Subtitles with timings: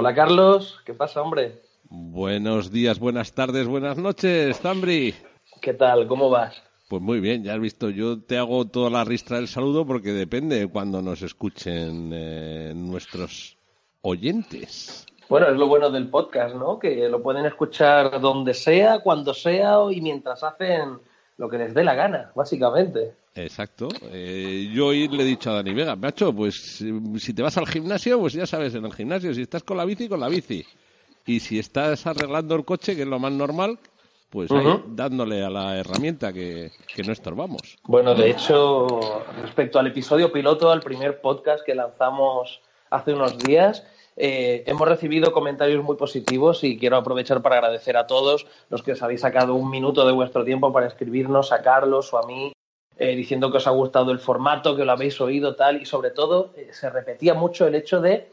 [0.00, 1.60] Hola Carlos, ¿qué pasa, hombre?
[1.90, 5.14] Buenos días, buenas tardes, buenas noches, Zambri.
[5.60, 6.06] ¿Qué tal?
[6.06, 6.62] ¿Cómo vas?
[6.88, 10.12] Pues muy bien, ya has visto, yo te hago toda la ristra del saludo porque
[10.14, 13.58] depende de cuando nos escuchen eh, nuestros
[14.00, 15.04] oyentes.
[15.28, 16.78] Bueno, es lo bueno del podcast, ¿no?
[16.78, 20.98] Que lo pueden escuchar donde sea, cuando sea y mientras hacen
[21.40, 23.14] lo que les dé la gana, básicamente.
[23.34, 23.88] Exacto.
[24.12, 26.84] Eh, yo hoy le he dicho a Dani Vega, macho, pues
[27.16, 29.86] si te vas al gimnasio, pues ya sabes, en el gimnasio, si estás con la
[29.86, 30.62] bici, con la bici.
[31.24, 33.78] Y si estás arreglando el coche, que es lo más normal,
[34.28, 37.78] pues ahí, dándole a la herramienta que, que, no estorbamos.
[37.84, 42.60] Bueno, de hecho, respecto al episodio piloto, al primer podcast que lanzamos
[42.90, 43.82] hace unos días,
[44.22, 48.92] eh, hemos recibido comentarios muy positivos y quiero aprovechar para agradecer a todos los que
[48.92, 52.52] os habéis sacado un minuto de vuestro tiempo para escribirnos a Carlos o a mí,
[52.98, 56.10] eh, diciendo que os ha gustado el formato, que lo habéis oído tal y sobre
[56.10, 58.28] todo eh, se repetía mucho el hecho de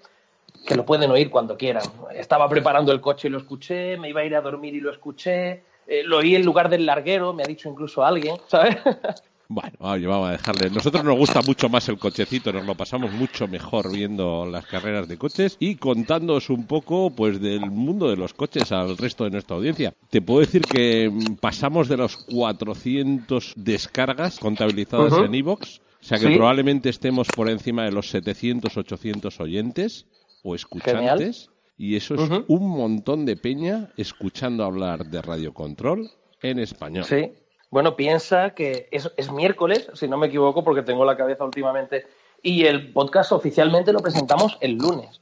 [0.65, 1.83] que lo pueden oír cuando quieran.
[2.13, 4.91] Estaba preparando el coche y lo escuché, me iba a ir a dormir y lo
[4.91, 5.63] escuché,
[6.03, 8.75] lo oí en lugar del larguero, me ha dicho incluso alguien, ¿sabes?
[9.49, 10.69] Bueno, vamos a dejarle.
[10.69, 15.07] Nosotros nos gusta mucho más el cochecito, nos lo pasamos mucho mejor viendo las carreras
[15.07, 19.31] de coches y contándoos un poco pues del mundo de los coches al resto de
[19.31, 19.93] nuestra audiencia.
[20.09, 26.35] Te puedo decir que pasamos de los 400 descargas contabilizadas en iVoox, o sea que
[26.35, 30.05] probablemente estemos por encima de los 700, 800 oyentes
[30.43, 31.49] o escuchantes.
[31.79, 36.09] Y eso es un montón de peña escuchando hablar de Radio Control
[36.41, 37.05] en español.
[37.05, 37.31] Sí.
[37.69, 42.05] Bueno, piensa que es, es, miércoles, si no me equivoco, porque tengo la cabeza últimamente,
[42.41, 45.21] y el podcast oficialmente lo presentamos el lunes.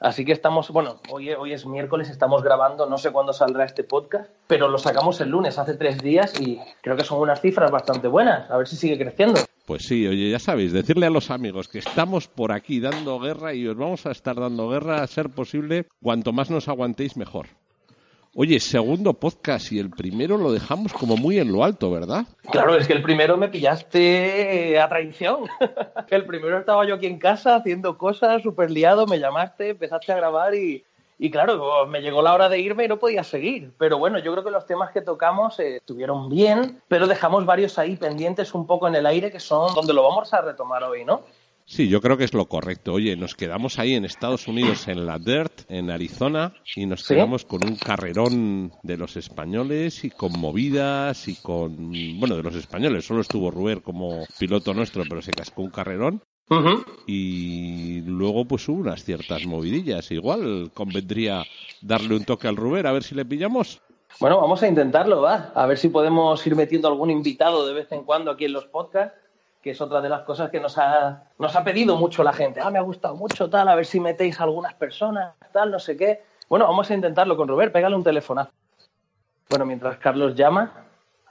[0.00, 3.84] Así que estamos, bueno, hoy, hoy es miércoles, estamos grabando, no sé cuándo saldrá este
[3.84, 7.70] podcast, pero lo sacamos el lunes, hace tres días, y creo que son unas cifras
[7.70, 8.50] bastante buenas.
[8.50, 9.40] A ver si sigue creciendo.
[9.64, 13.54] Pues sí, oye, ya sabéis, decirle a los amigos que estamos por aquí dando guerra
[13.54, 17.46] y os vamos a estar dando guerra a ser posible, cuanto más nos aguantéis mejor.
[18.34, 22.24] Oye, segundo podcast y el primero lo dejamos como muy en lo alto, ¿verdad?
[22.50, 25.44] Claro, es que el primero me pillaste a traición.
[26.08, 30.16] el primero estaba yo aquí en casa haciendo cosas, súper liado, me llamaste, empezaste a
[30.16, 30.82] grabar y,
[31.18, 33.74] y claro, me llegó la hora de irme y no podía seguir.
[33.76, 37.78] Pero bueno, yo creo que los temas que tocamos eh, estuvieron bien, pero dejamos varios
[37.78, 41.04] ahí pendientes un poco en el aire que son donde lo vamos a retomar hoy,
[41.04, 41.20] ¿no?
[41.72, 42.92] Sí, yo creo que es lo correcto.
[42.92, 47.46] Oye, nos quedamos ahí en Estados Unidos, en la Dirt, en Arizona, y nos quedamos
[47.46, 51.90] con un carrerón de los españoles y con movidas y con,
[52.20, 53.06] bueno, de los españoles.
[53.06, 56.22] Solo estuvo Ruber como piloto nuestro, pero se cascó un carrerón.
[57.06, 60.10] Y luego pues hubo unas ciertas movidillas.
[60.10, 61.42] Igual convendría
[61.80, 63.80] darle un toque al Ruber a ver si le pillamos.
[64.20, 65.52] Bueno, vamos a intentarlo, va.
[65.54, 68.66] A ver si podemos ir metiendo algún invitado de vez en cuando aquí en los
[68.66, 69.21] podcasts
[69.62, 72.60] que es otra de las cosas que nos ha, nos ha pedido mucho la gente.
[72.60, 75.96] Ah, me ha gustado mucho, tal, a ver si metéis algunas personas, tal, no sé
[75.96, 76.22] qué.
[76.48, 78.48] Bueno, vamos a intentarlo con Robert, pégale un teléfono.
[79.48, 80.72] Bueno, mientras Carlos llama,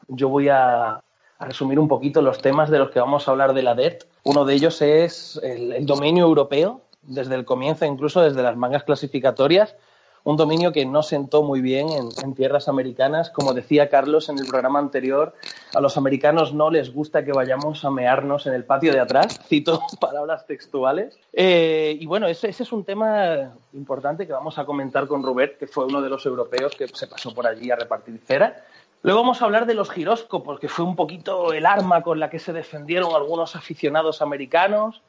[0.07, 3.53] yo voy a, a, resumir un poquito los temas de los que vamos a hablar
[3.53, 4.05] de la DERT.
[4.23, 9.75] Uno de ellos es el dominio europeo, desde el comienzo, incluso desde las mangas clasificatorias,
[10.23, 13.29] un dominio que no sentó muy bien en, tierras americanas.
[13.29, 15.33] Como decía Carlos en el programa anterior,
[15.73, 19.39] a los americanos no les gusta que vayamos a mearnos en el patio de atrás,
[19.47, 21.19] cito palabras textuales.
[21.33, 25.57] Eh, y bueno, ese, ese, es un tema importante que vamos a comentar con Robert,
[25.57, 28.63] que fue uno de los europeos que se pasó por allí a repartir cera.
[29.03, 32.29] Luego vamos a hablar de los giróscopos, que fue un poquito el arma con la
[32.29, 35.01] que se defendieron algunos aficionados americanos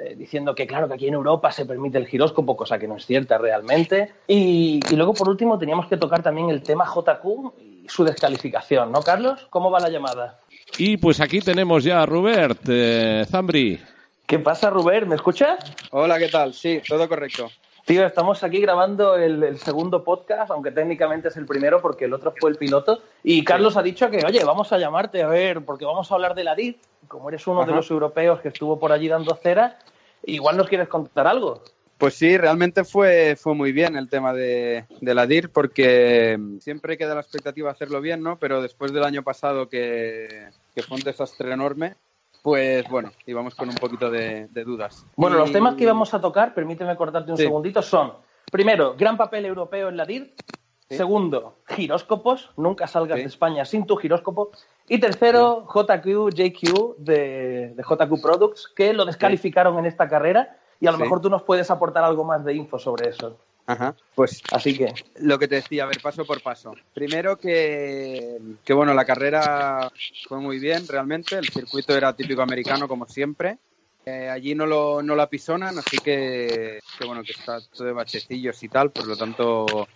[0.00, 2.96] eh, diciendo que claro que aquí en Europa se permite el giróscopo, cosa que no
[2.96, 4.12] es cierta realmente.
[4.26, 8.92] Y, y, luego por último teníamos que tocar también el tema JQ y su descalificación,
[8.92, 9.46] ¿no, Carlos?
[9.50, 10.40] ¿Cómo va la llamada?
[10.76, 13.80] Y pues aquí tenemos ya a Robert eh, Zambri.
[14.26, 15.06] ¿Qué pasa, Robert?
[15.06, 15.58] ¿Me escuchas?
[15.90, 16.52] Hola, ¿qué tal?
[16.52, 17.48] Sí, todo correcto.
[17.88, 22.12] Tío, estamos aquí grabando el, el, segundo podcast, aunque técnicamente es el primero porque el
[22.12, 23.00] otro fue el piloto.
[23.24, 26.34] Y Carlos ha dicho que, oye, vamos a llamarte a ver, porque vamos a hablar
[26.34, 26.76] de la DIT.
[27.08, 27.70] Como eres uno Ajá.
[27.70, 29.78] de los europeos que estuvo por allí dando cera,
[30.24, 31.62] igual nos quieres contar algo.
[31.98, 36.96] Pues sí, realmente fue, fue muy bien el tema de, de, la DIR porque siempre
[36.96, 38.38] queda la expectativa de hacerlo bien, ¿no?
[38.38, 41.96] Pero después del año pasado que, que fue un desastre enorme,
[42.42, 45.04] pues bueno, íbamos con un poquito de, de dudas.
[45.16, 45.40] Bueno, y...
[45.40, 47.42] los temas que íbamos a tocar, permíteme cortarte un sí.
[47.42, 48.12] segundito, son,
[48.50, 50.34] primero, gran papel europeo en la DIR,
[50.88, 50.96] sí.
[50.96, 53.22] segundo, giróscopos, nunca salgas sí.
[53.22, 54.52] de España sin tu giróscopo,
[54.88, 60.86] y tercero, JQ, JQ de, de JQ Products, que lo descalificaron en esta carrera, y
[60.86, 63.38] a lo mejor tú nos puedes aportar algo más de info sobre eso.
[63.66, 66.72] Ajá, pues así que lo que te decía, a ver, paso por paso.
[66.94, 69.92] Primero que, que, bueno, la carrera
[70.26, 73.58] fue muy bien realmente, el circuito era típico americano como siempre.
[74.06, 77.92] Eh, allí no lo, no lo apisonan, así que, que bueno, que está todo de
[77.92, 79.86] bachecillos y tal, por lo tanto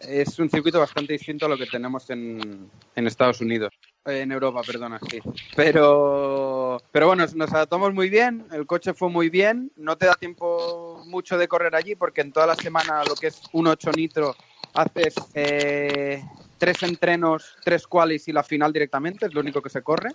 [0.00, 3.72] es un circuito bastante distinto a lo que tenemos en, en Estados Unidos.
[4.06, 5.20] En Europa, perdona, sí.
[5.54, 10.14] Pero, pero bueno, nos adaptamos muy bien, el coche fue muy bien, no te da
[10.14, 13.90] tiempo mucho de correr allí porque en toda la semana lo que es un 8
[13.94, 14.34] nitro
[14.74, 16.22] haces eh,
[16.56, 20.10] tres entrenos, tres qualis y la final directamente, es lo único que se corre.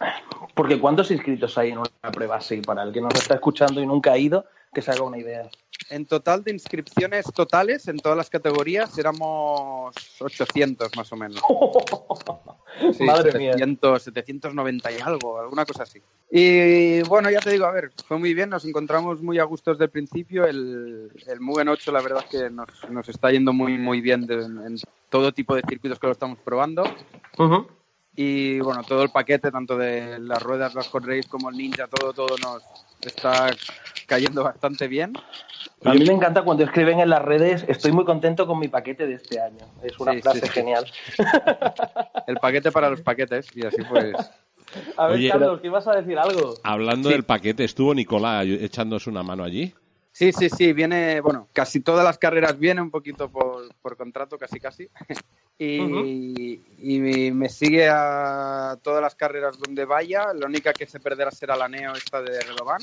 [0.53, 2.61] Porque ¿cuántos inscritos hay en una prueba así?
[2.61, 5.49] Para el que nos está escuchando y nunca ha ido, que se haga una idea.
[5.89, 11.41] En total de inscripciones totales en todas las categorías éramos 800 más o menos.
[12.91, 13.53] Sí, Madre mía.
[13.53, 16.01] 700, 790 y algo, alguna cosa así.
[16.29, 19.71] Y bueno, ya te digo, a ver, fue muy bien, nos encontramos muy a gusto
[19.71, 20.43] desde el principio.
[20.45, 24.27] El, el Mugen 8, la verdad es que nos, nos está yendo muy, muy bien
[24.27, 24.75] de- en
[25.09, 26.83] todo tipo de circuitos que lo estamos probando.
[27.37, 27.65] Ujú.
[28.15, 31.87] Y bueno, todo el paquete, tanto de las ruedas, las hot race como el Ninja,
[31.87, 32.63] todo, todo nos
[33.03, 33.51] está
[34.07, 35.13] cayendo bastante bien.
[35.83, 39.05] A mí me encanta cuando escriben en las redes, estoy muy contento con mi paquete
[39.05, 39.65] de este año.
[39.83, 40.53] Es una Sí, frase sí, sí.
[40.53, 40.85] genial.
[42.27, 44.15] El paquete para los paquetes, y así pues.
[44.97, 46.59] A ver, Oye, Carlos, ¿qué ibas a decir algo?
[46.63, 47.13] Hablando Sí.
[47.13, 49.73] del paquete, ¿estuvo Nicolás echándose una mano allí?
[50.15, 54.37] Sí, sí, sí, viene, bueno, casi todas las carreras viene un poquito por, por contrato,
[54.37, 54.89] casi, casi.
[55.57, 60.33] Y, y me sigue a todas las carreras donde vaya.
[60.33, 62.81] La única que se perderá será la Neo, esta de Redovan.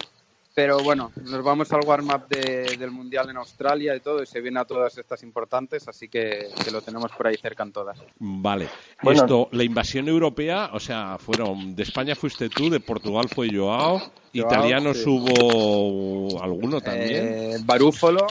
[0.54, 4.40] Pero bueno, nos vamos al warm-up de- del Mundial en Australia y todo, y se
[4.40, 7.99] viene a todas estas importantes, así que, que lo tenemos por ahí cerca en todas.
[8.19, 8.69] Vale.
[9.02, 9.22] Bueno.
[9.22, 13.99] Esto, la invasión europea, o sea, fueron de España fuiste tú, de Portugal fue Joao,
[13.99, 15.04] Joao, italianos sí.
[15.08, 17.28] hubo alguno también.
[17.28, 18.28] Eh, Barúfolo,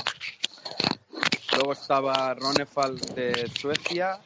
[1.56, 4.20] luego estaba Ronefal de Suecia,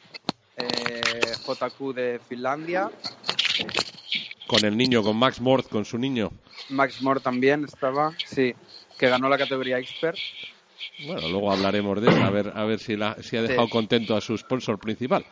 [0.58, 2.90] eh, JQ de Finlandia,
[4.46, 6.30] Con el niño, con Max Mort, con su niño.
[6.70, 8.54] Max Moore también estaba, sí,
[8.98, 10.18] que ganó la categoría expert.
[11.06, 13.72] Bueno, luego hablaremos de él, a ver, a ver si, la- si ha dejado Sí.
[13.72, 15.24] contento a su sponsor principal.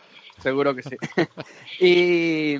[0.42, 0.96] Seguro que sí.
[1.80, 2.56] y,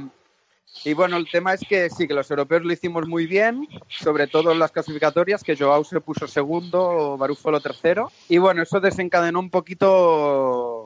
[0.89, 4.27] y bueno, el tema es que sí, que los europeos lo hicimos muy bien, sobre
[4.27, 8.11] todo en las clasificatorias, que Joao se puso segundo, Barúfalo tercero.
[8.29, 10.84] Y bueno, eso desencadenó un poquito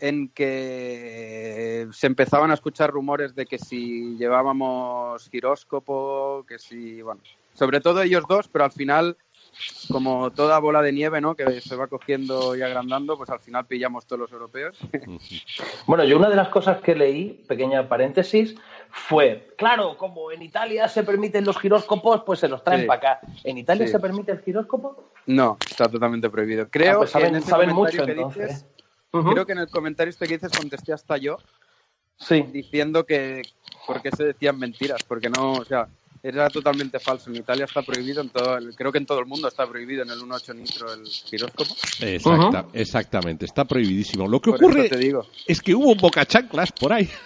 [0.00, 7.20] en que se empezaban a escuchar rumores de que si llevábamos giróscopo, que si, bueno,
[7.54, 9.16] sobre todo ellos dos, pero al final,
[9.90, 11.34] como toda bola de nieve, ¿no?
[11.34, 14.78] Que se va cogiendo y agrandando, pues al final pillamos todos los europeos.
[15.86, 18.54] Bueno, yo una de las cosas que leí, pequeña paréntesis,
[18.90, 22.86] fue, claro, como en Italia se permiten los giróscopos, pues se los traen Sí.
[22.86, 23.20] para acá.
[23.44, 23.92] ¿En Italia Sí.
[23.92, 25.10] se permite el giróscopo?
[25.26, 26.68] No, está totalmente prohibido.
[26.70, 28.48] Creo Ah, pues saben- que en ese saben mucho, que entonces.
[28.48, 28.66] dices,
[29.10, 31.36] Creo que en el comentario este que dices contesté hasta yo
[32.18, 32.42] Sí.
[32.52, 33.42] diciendo que
[33.86, 35.88] por qué se decían mentiras, porque no, o sea,
[36.22, 37.30] era totalmente falso.
[37.30, 40.02] En Italia está prohibido, en todo, el- creo que en todo el mundo está prohibido
[40.02, 41.74] en el 1.8 nitro el giróscopo.
[42.00, 44.28] Exacta, Exactamente, está prohibidísimo.
[44.28, 45.26] Lo que Por ocurre eso te digo.
[45.46, 47.08] es que hubo un bocachanclas por ahí.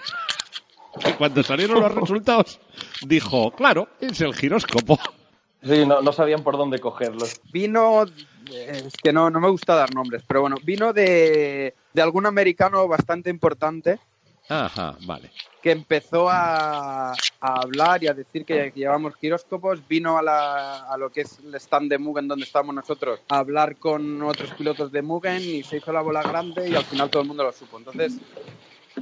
[1.04, 2.60] Que cuando salieron los resultados
[3.04, 4.96] dijo, claro, es el giróscopo.
[5.64, 7.40] Sí, no, no sabían por dónde cogerlos.
[7.50, 12.02] Vino, eh, es que no, no me gusta dar nombres, pero bueno, vino de, de
[12.02, 13.98] algún americano bastante importante
[14.48, 15.32] Ajá, vale.
[15.62, 20.98] que empezó a, a hablar y a decir que llevamos giróscopos, vino a, la- a
[20.98, 24.92] lo que es el stand de Mugen donde estamos nosotros a hablar con otros pilotos
[24.92, 27.52] de Mugen y se hizo la bola grande y al final todo el mundo lo
[27.52, 27.78] supo.
[27.78, 28.20] Entonces,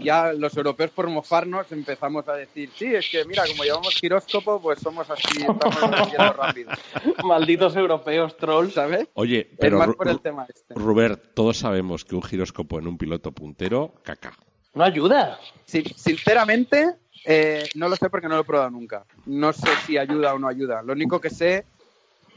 [0.00, 4.60] ya los europeos por mofarnos empezamos a decir, sí, es que mira, como llevamos giróscopo,
[4.60, 6.70] pues somos así, estamos rápido,
[7.24, 8.74] Malditos europeos trolls.
[8.74, 9.08] ¿sabes?
[9.14, 10.74] Oye, Es pero más Ru- por el tema este.
[10.74, 14.32] Rubert, todos sabemos que un giróscopo en un piloto puntero, caca.
[14.74, 15.38] No ayuda.
[15.66, 16.94] Sí, sinceramente,
[17.24, 19.04] eh, no lo sé porque no lo he probado nunca.
[19.26, 20.82] No sé si ayuda o no ayuda.
[20.82, 21.66] Lo único que sé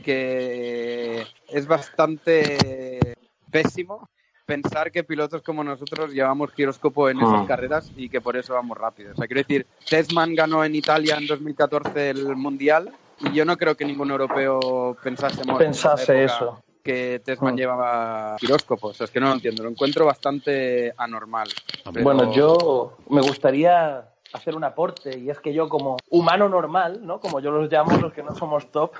[0.04, 3.14] que es bastante
[3.50, 4.10] pésimo
[4.46, 7.46] pensar que pilotos como nosotros llevamos giróscopo en esas Ah.
[7.48, 9.12] carreras y que por eso vamos rápido.
[9.14, 13.58] O sea, quiero decir, Tesman ganó en Italia en 2014 el Mundial y yo no
[13.58, 16.62] creo que ningún europeo Pensase época eso.
[16.84, 17.58] que Tesman Ah.
[17.58, 18.90] llevaba giróscopo.
[18.90, 19.64] O sea, es que no lo entiendo.
[19.64, 21.50] Lo encuentro bastante anormal.
[21.92, 27.00] Pero- Bueno, yo me gustaría hacer un aporte y es que yo como humano normal,
[27.04, 27.20] ¿no?
[27.20, 28.92] Como yo los llamo los que no somos top,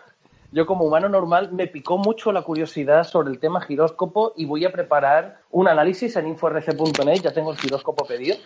[0.56, 4.64] yo como humano normal me picó mucho la curiosidad sobre el tema giróscopo y voy
[4.64, 8.38] a preparar un análisis en inforc.net, ya tengo el giróscopo pedido.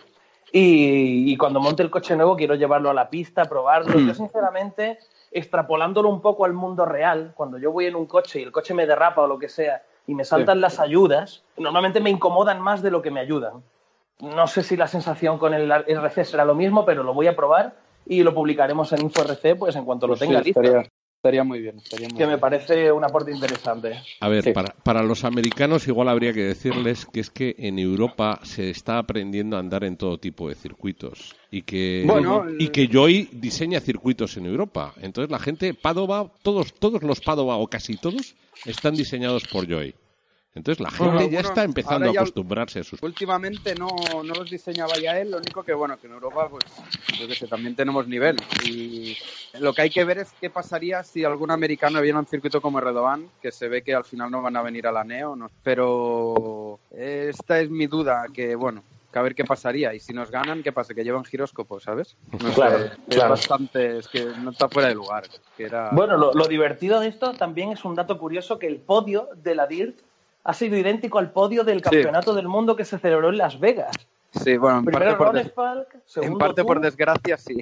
[0.50, 3.96] Y, y cuando monte el coche nuevo quiero llevarlo a la pista, probarlo.
[4.00, 4.98] Yo sinceramente,
[5.30, 8.74] extrapolándolo un poco al mundo real, cuando yo voy en un coche y el coche
[8.74, 12.82] me derrapa o lo que sea y me saltan las ayudas, normalmente me incomodan más
[12.82, 13.62] de lo que me ayudan.
[14.18, 17.36] No sé si la sensación con el RC será lo mismo, pero lo voy a
[17.36, 20.60] probar y lo publicaremos en InfoRC pues en cuanto lo Pues sí, tenga listo.
[20.60, 20.90] estaría,
[21.20, 22.30] Estaría muy bien, estaría muy que bien.
[22.30, 23.92] me parece un aporte interesante.
[24.20, 24.52] A ver, Sí.
[24.54, 28.96] para, para los americanos igual habría que decirles que es que en Europa se está
[28.96, 33.80] aprendiendo a andar en todo tipo de circuitos y que Bueno, y que Joy diseña
[33.80, 34.94] circuitos en Europa.
[35.02, 38.34] Entonces la gente Padova, todos todos los Padova o casi todos
[38.64, 39.94] están diseñados por Joy.
[40.54, 44.22] Entonces la gente Bueno, ya está empezando ahora a ya- acostumbrarse a sus Últimamente no,
[44.24, 46.64] no los diseñaba ya él, lo único que bueno, que en Europa pues
[47.18, 49.16] yo qué sé, también tenemos nivel y
[49.58, 52.60] lo que hay que ver es qué pasaría si algún americano viene a un circuito
[52.62, 55.34] como Redovan, que se ve que al final no van a venir a la Neo,
[55.36, 60.12] no, pero esta es mi duda, que bueno, que a ver qué pasaría y si
[60.12, 62.16] nos ganan, qué pasa, que llevan giróscopo, ¿sabes?
[62.38, 63.30] No sé, Claro, es claro.
[63.30, 67.08] bastante, es que no está fuera de lugar, que era Bueno, lo, lo divertido de
[67.08, 70.00] esto también es un dato curioso que el podio de la DIRT
[70.44, 74.06] ha sido idéntico al podio del Campeonato del Mundo que se celebró en Las Vegas.
[74.32, 77.58] Sí, bueno, en Primero parte, por, des- en parte por desgracia sí.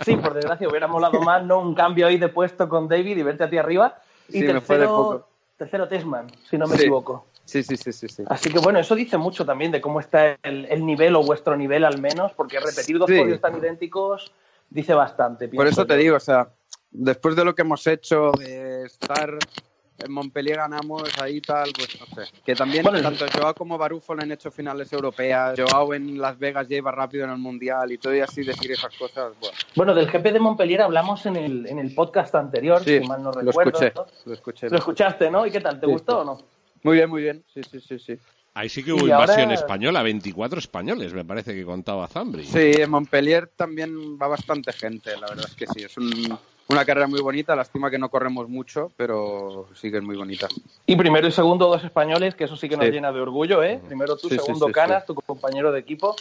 [0.00, 1.60] Sí, por desgracia, hubiera molado más, ¿no?
[1.60, 3.98] Un cambio ahí de puesto con David y verte a ti arriba.
[4.28, 5.28] Y Sí, me fue de tercero, poco.
[5.56, 6.82] tercero Tesman, si no me Sí.
[6.82, 7.26] equivoco.
[7.44, 8.24] Sí, sí, sí, sí, sí.
[8.26, 11.56] Así que bueno, eso dice mucho también de cómo está el, el nivel o vuestro
[11.56, 14.32] nivel al menos, porque repetir dos podios tan idénticos
[14.68, 15.48] dice bastante.
[15.48, 16.48] Por eso te digo, o sea,
[16.90, 19.30] después de lo que hemos hecho, de estar
[19.98, 22.30] en Montpellier ganamos ahí tal, pues no sé.
[22.44, 26.38] Que también Bueno, tanto Joao como Barufo le han hecho finales europeas, Joao en Las
[26.38, 29.56] Vegas ya iba rápido en el Mundial y todo y así decir esas cosas, bueno.
[29.74, 33.22] Bueno, del GP de Montpellier hablamos en el, en el podcast anterior, Sí, si mal
[33.22, 33.70] no lo recuerdo.
[33.72, 34.06] escuché, ¿no?
[34.26, 34.70] lo escuché.
[34.70, 35.46] Lo escuchaste, ¿no?
[35.46, 35.80] ¿Y qué tal?
[35.80, 36.18] ¿Te Sí, gustó sí.
[36.20, 36.38] o no?
[36.82, 37.42] Muy bien, muy bien.
[37.52, 38.18] Sí, sí, sí, sí.
[38.54, 42.44] Ahí sí que hubo Y ahora- invasión española, 24 españoles, me parece que contaba Zambri.
[42.44, 45.82] Sí, en Montpellier también va bastante gente, la verdad es que sí.
[45.84, 50.02] Es un- una carrera muy bonita, lástima que no corremos mucho, pero sí que es
[50.02, 50.48] muy bonita.
[50.86, 52.92] Y primero y segundo dos españoles, que eso sí que nos Sí.
[52.92, 53.80] llena de orgullo, ¿eh?
[53.86, 56.16] Primero tú, Sí, segundo sí, Canas, tu compañero de equipo.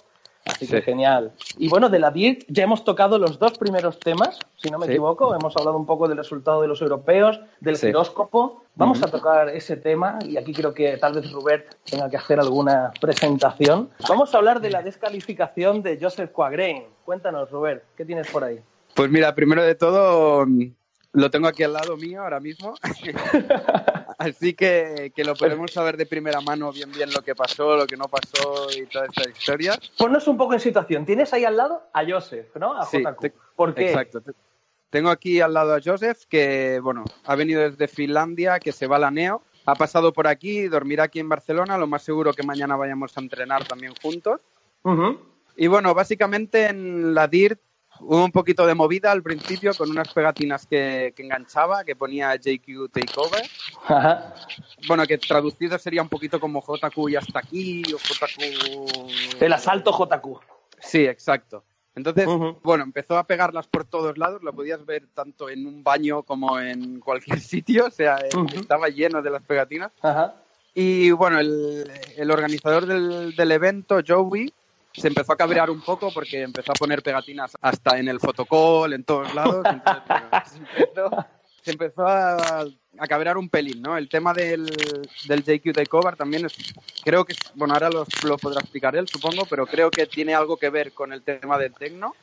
[0.48, 1.32] Así que genial.
[1.58, 4.86] Y bueno, de la DIRT ya hemos tocado los dos primeros temas, si no me
[4.86, 5.34] equivoco.
[5.34, 8.62] Hemos hablado un poco del resultado de los europeos, del giróscopo.
[8.76, 12.40] Vamos a tocar ese tema y aquí creo que tal vez Robert tenga que hacer
[12.40, 13.90] alguna presentación.
[14.08, 16.84] Vamos a hablar de la descalificación de Joseph Quagrain.
[17.06, 18.60] Cuéntanos, Robert, ¿qué tienes por ahí?
[18.96, 20.72] Pues mira, primero de todo, mm,
[21.14, 22.74] lo tengo aquí al lado mío ahora mismo.
[24.18, 27.86] Así que, que lo podemos saber de primera mano bien bien lo que pasó, lo
[27.88, 29.78] que no pasó y toda esta historia.
[29.98, 31.06] Ponnos un poco en situación.
[31.06, 32.74] Tienes ahí al lado a Joseph, ¿no?
[32.80, 33.20] A Sí, JQ.
[33.20, 33.90] te- ¿Por qué?
[33.90, 34.22] Exacto.
[34.22, 34.32] Te-
[34.90, 38.96] Tengo aquí al lado a Joseph, que bueno, ha venido desde Finlandia, que se va
[38.96, 39.42] a la NEO.
[39.66, 41.78] Ha pasado por aquí, dormirá aquí en Barcelona.
[41.78, 44.40] Lo más seguro que mañana vayamos a entrenar también juntos.
[44.84, 45.20] Ujú.
[45.58, 47.60] Y bueno, básicamente en la DIRT
[48.00, 52.36] hubo un poquito de movida al principio con unas pegatinas que, que enganchaba, que ponía
[52.36, 53.44] JQ Takeover.
[53.88, 54.34] Ajá.
[54.88, 59.42] Bueno, que traducido sería un poquito como JQ y hasta aquí, o JQ...
[59.42, 60.40] El asalto JQ.
[60.80, 61.64] Sí, exacto.
[61.96, 62.28] Entonces,
[62.62, 66.60] bueno, empezó a pegarlas por todos lados, lo podías ver tanto en un baño como
[66.60, 69.92] en cualquier sitio, o sea, eh, estaba lleno de las pegatinas.
[70.02, 70.36] Ajá.
[70.74, 74.54] Y bueno, el, el organizador del, del evento, Joey,
[74.98, 78.94] se empezó a cabrear un poco porque empezó a poner pegatinas hasta en el fotocall,
[78.94, 79.66] en todos lados.
[79.72, 81.26] Entonces, se empezó,
[81.62, 83.98] se empezó a, a cabrear un pelín, ¿no?
[83.98, 86.56] El tema del, del JQ Takeover también es,
[87.04, 90.34] creo que, es- bueno, ahora lo, lo podrá explicar él, supongo, pero creo que tiene
[90.34, 92.16] algo que ver con el tema del tecno.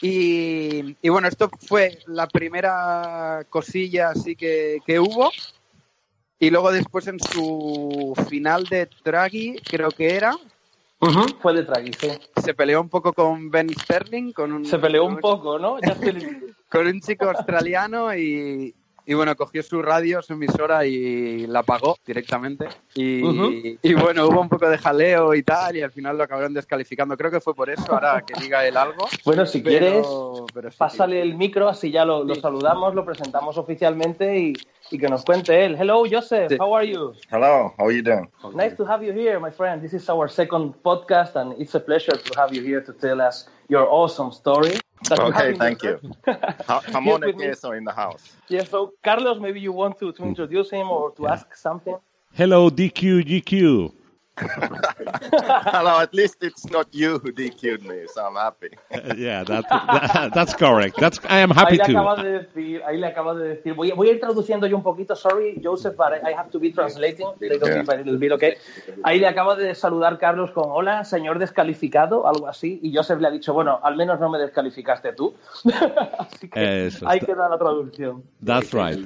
[0.00, 5.32] Y, y bueno, esto fue la primera cosilla así que, que hubo.
[6.38, 10.36] Y luego después en su final de Draghi, creo que era,
[10.98, 12.08] Fue de Draghi, sí.
[12.42, 15.76] se peleó un poco con Ben Sterling, con un, Se peleó un poco, ¿no?
[16.68, 18.74] Con un chico australiano y,
[19.08, 22.66] y bueno, cogió su radio, su emisora y la apagó directamente.
[22.94, 23.78] Y, Ujú.
[23.80, 27.16] y bueno, hubo un poco de jaleo y tal y al final lo acabaron descalificando.
[27.16, 29.06] Creo que fue por eso, ahora que diga él algo.
[29.24, 30.06] Bueno, si Pero- quieres,
[30.52, 32.40] pero sí, pásale el micro, así ya lo, lo Sí.
[32.40, 34.52] saludamos, lo presentamos oficialmente y,
[34.90, 35.76] y que nos cuente él.
[35.78, 36.48] Hello, Joseph.
[36.50, 36.56] Sí.
[36.58, 37.12] How are you?
[37.30, 38.28] Hello, how are you doing?
[38.54, 39.80] Nice to have you here, my friend.
[39.80, 43.20] This is our second podcast, and it's a pleasure to have you here to tell
[43.20, 44.72] us your awesome story.
[45.04, 46.00] That Okay, thank you.
[46.26, 47.46] Ha- Here Jamón with me.
[47.46, 48.36] queso in the house.
[48.48, 51.96] Yeah, so Carlos, maybe you want to, to introduce him or to ask something.
[52.34, 53.92] Hello, DQ, GQ.
[55.72, 58.68] Hello, at least it's not you who DQ'd me, so I'm happy.
[58.92, 60.96] Uh, yeah, that, that- that's correct.
[60.98, 61.98] That's, I am happy ahí le too.
[61.98, 63.74] acabas de decir, ahí le acabas de decir.
[63.74, 66.70] Voy, voy a ir traduciendo yo un poquito, sorry, Joseph, but I have to be
[66.70, 67.26] translating.
[67.40, 68.34] Yeah.
[68.34, 68.54] okay.
[69.04, 73.28] Ahí le acaba de saludar Carlos con hola, señor descalificado, algo así, y Joseph le
[73.28, 75.34] ha dicho, bueno, al menos no me descalificaste tú.
[76.18, 77.32] así que Eso ahí está.
[77.32, 78.22] queda la traducción.
[78.44, 78.98] That's right.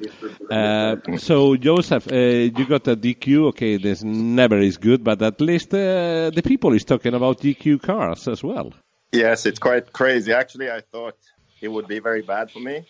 [0.50, 3.48] Uh, so, Joseph, uh, you got a DQ.
[3.50, 7.82] Okay, this never is good, but at least uh, the people is talking about DQ
[7.82, 8.72] cars as well.
[9.12, 10.32] Yes, it's quite crazy.
[10.32, 11.16] Actually, I thought
[11.60, 12.84] it would be very bad for me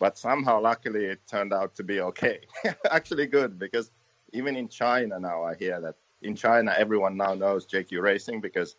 [0.00, 2.40] but somehow, luckily, it turned out to be okay.
[2.90, 3.92] Actually, good because
[4.32, 8.76] even in China now, I hear that in China everyone now knows JQ Racing because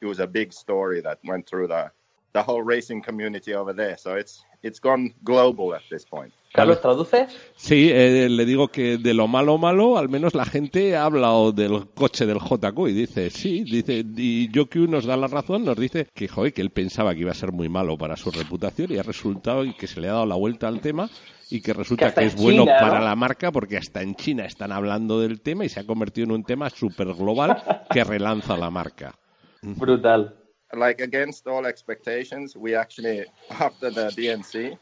[0.00, 1.90] it was a big story that went through the
[2.32, 3.96] the whole racing community over there.
[3.96, 6.32] So it's it's gone global at this point.
[6.52, 7.36] Carlos, ¿traduces?
[7.56, 11.50] Sí, eh, le digo que de lo malo malo, al menos la gente ha hablado
[11.50, 15.76] del coche del JQ y dice, sí, dice, y Joku nos da la razón, nos
[15.76, 18.92] dice que, joder, que él pensaba que iba a ser muy malo para su reputación
[18.92, 21.10] y ha resultado y que se le ha dado la vuelta al tema
[21.50, 23.04] y que resulta que, en es bueno China, para ¿no?
[23.06, 26.32] la marca porque hasta en China están hablando del tema y se ha convertido en
[26.32, 29.12] un tema súper global que relanza la marca.
[29.60, 30.36] Brutal.
[30.76, 34.78] Like against all expectations, we actually after the DNC,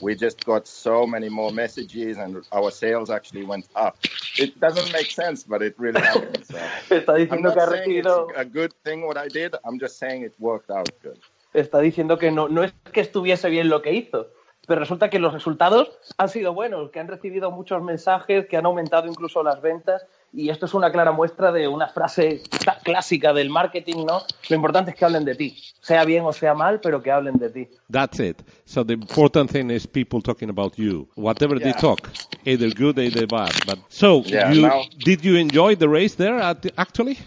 [0.00, 3.96] we just got so many more messages and our sales actually went up.
[4.38, 6.44] It doesn't make sense, but it really happened.
[6.46, 6.58] So.
[6.90, 8.28] Está I'm diciendo not que ha saying it's recibido...
[8.36, 9.54] a good thing what I did.
[9.64, 11.18] I'm just saying it worked out good.
[11.54, 14.28] está diciendo que no, no es que estuviese bien lo que hizo,
[14.66, 18.66] pero resulta que los resultados han sido buenos, que han recibido muchos mensajes, que han
[18.66, 22.42] aumentado incluso las ventas, y esto es una clara muestra de una frase
[22.82, 24.22] clásica del marketing, ¿no?
[24.48, 27.38] Lo importante es que hablen de ti, sea bien o sea mal, pero que hablen
[27.38, 27.68] de ti.
[27.90, 28.42] That's it.
[28.64, 32.10] So the important thing is people talking about you, whatever they talk,
[32.44, 33.52] either good, either bad.
[33.64, 36.36] But so Yeah, you now- did you enjoy the race there?
[36.38, 37.18] At, actually,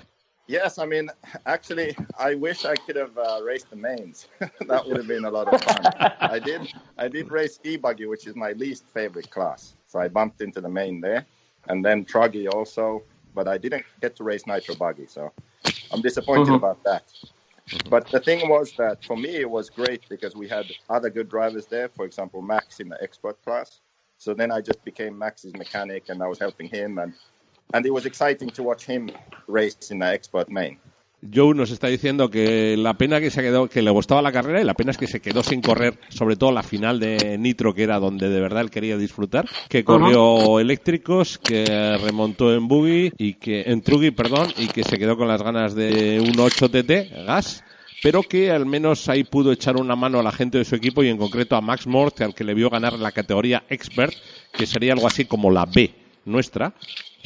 [0.50, 1.10] Yes, I mean,
[1.46, 4.28] actually, I wish I could have uh, raced the mains.
[4.40, 5.82] that would have been a lot of fun.
[6.22, 6.62] I did,
[6.98, 9.74] I did race e-buggy, which is my least favorite class.
[9.88, 11.26] So I bumped into the main there,
[11.70, 13.04] and then truggy also.
[13.36, 15.32] But I didn't get to race nitro buggy, so
[15.92, 16.56] I'm disappointed Mhm.
[16.56, 17.14] about that.
[17.90, 21.30] But the thing was that for me it was great because we had other good
[21.30, 21.90] drivers there.
[21.90, 23.82] For example, Max in the expert class.
[24.18, 27.14] So then I just became Max's mechanic, and I was helping him, and
[27.74, 29.12] and it was exciting to watch him
[29.48, 30.80] race in the expert main.
[31.22, 34.62] Joe nos está diciendo que la pena que se quedó, que le gustaba la carrera
[34.62, 37.74] y la pena es que se quedó sin correr, sobre todo la final de Nitro,
[37.74, 43.12] que era donde de verdad él quería disfrutar, que corrió eléctricos, que remontó en buggy
[43.18, 46.70] y que en truggy, perdón, y que se quedó con las ganas de un 8
[46.70, 47.64] TT gas.
[48.04, 51.02] Pero que al menos ahí pudo echar una mano a la gente de su equipo
[51.02, 54.14] y en concreto a Max Mort, al que le vio ganar la categoría Expert,
[54.54, 55.92] que sería algo así como la B
[56.26, 56.74] nuestra,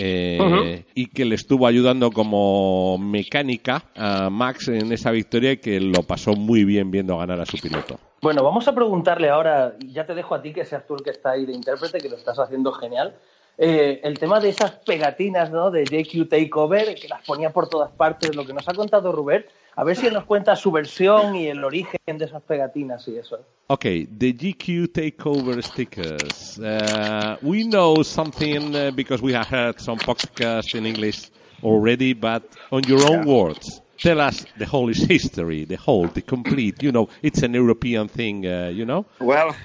[0.04, 5.80] eh, y que le estuvo ayudando como mecánica a Max en esa victoria y que
[5.80, 8.00] lo pasó muy bien viendo ganar a su piloto.
[8.22, 11.04] Bueno, vamos a preguntarle ahora, y ya te dejo a ti que seas tú el
[11.04, 13.16] que está ahí de intérprete, que lo estás haciendo genial.
[13.58, 15.70] eh, el tema de esas pegatinas ¿no?
[15.70, 19.46] de JQ Takeover, que las ponía por todas partes, lo que nos ha contado Rubén,
[19.76, 23.40] a ver si nos cuenta su versión y el origen de esas pegatinas y eso.
[23.68, 26.60] Okay, the GQ takeover stickers.
[26.60, 31.32] Uh, we know something uh, because we have heard some podcasts in English
[31.64, 33.34] already, but on your own Yeah.
[33.34, 36.84] words, tell us the whole is history, the whole, the complete.
[36.84, 38.46] You know, it's an European thing.
[38.46, 39.06] Uh, you know.
[39.20, 39.56] Well,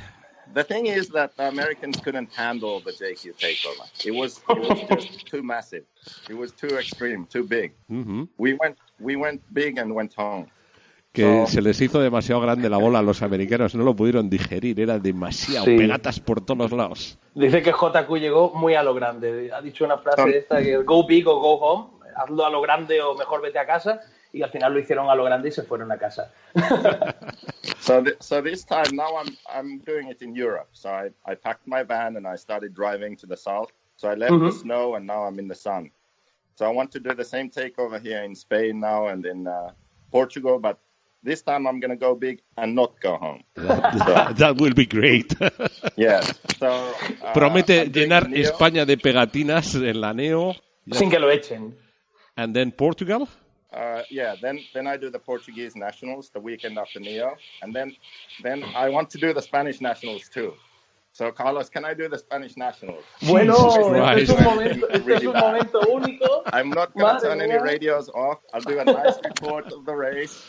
[0.55, 3.85] the thing is that the Americans couldn't handle the JQ takeover.
[4.07, 5.85] It was it was just too massive.
[6.31, 7.73] It was too extreme, too big.
[7.91, 8.29] Ujú.
[8.39, 10.47] We went we went big and went home.
[11.13, 11.47] Que No.
[11.47, 14.99] se les hizo demasiado grande la bola a los americanos, no lo pudieron digerir, era
[14.99, 15.77] demasiado, Sí.
[15.79, 17.19] pegatas por todos lados.
[17.35, 19.51] Dice que JQ llegó muy a lo grande.
[19.53, 20.29] Ha dicho una frase Ah.
[20.31, 23.67] esta que go big o go home, hazlo a lo grande o mejor vete a
[23.67, 24.01] casa.
[24.33, 26.31] Y al final lo hicieron a lo grande y se fueron a casa.
[27.81, 30.69] So th- so this time now I'm I'm doing it in Europe.
[30.73, 33.71] So I, I packed my van and I started driving to the south.
[33.97, 34.61] So I left the Mhm.
[34.61, 35.91] snow and now I'm in the sun.
[36.57, 39.73] So I want to do the same takeover here in Spain now and in uh,
[40.11, 40.79] Portugal, but
[41.23, 43.43] this time I'm gonna go big and not go home.
[43.57, 45.35] That, that will be great.
[45.97, 46.33] Yes.
[46.59, 48.43] So uh, Promete llenar Neo.
[48.43, 50.55] España de pegatinas en la Neo.
[50.93, 51.75] Sin que lo echen.
[52.37, 53.29] And then Portugal.
[53.73, 57.95] Uh, yeah, then then I do the Portuguese nationals the weekend after Neo, and then
[58.43, 60.55] then I want to do the Spanish nationals too.
[61.17, 63.03] So Carlos, can I do the Spanish nationals?
[63.23, 63.55] Bueno,
[64.11, 66.43] este es un momento, este es un momento único.
[66.53, 67.63] I'm not gonna Madre turn any mía.
[67.63, 68.41] radios off.
[68.53, 70.45] I'll do a nice report of the race.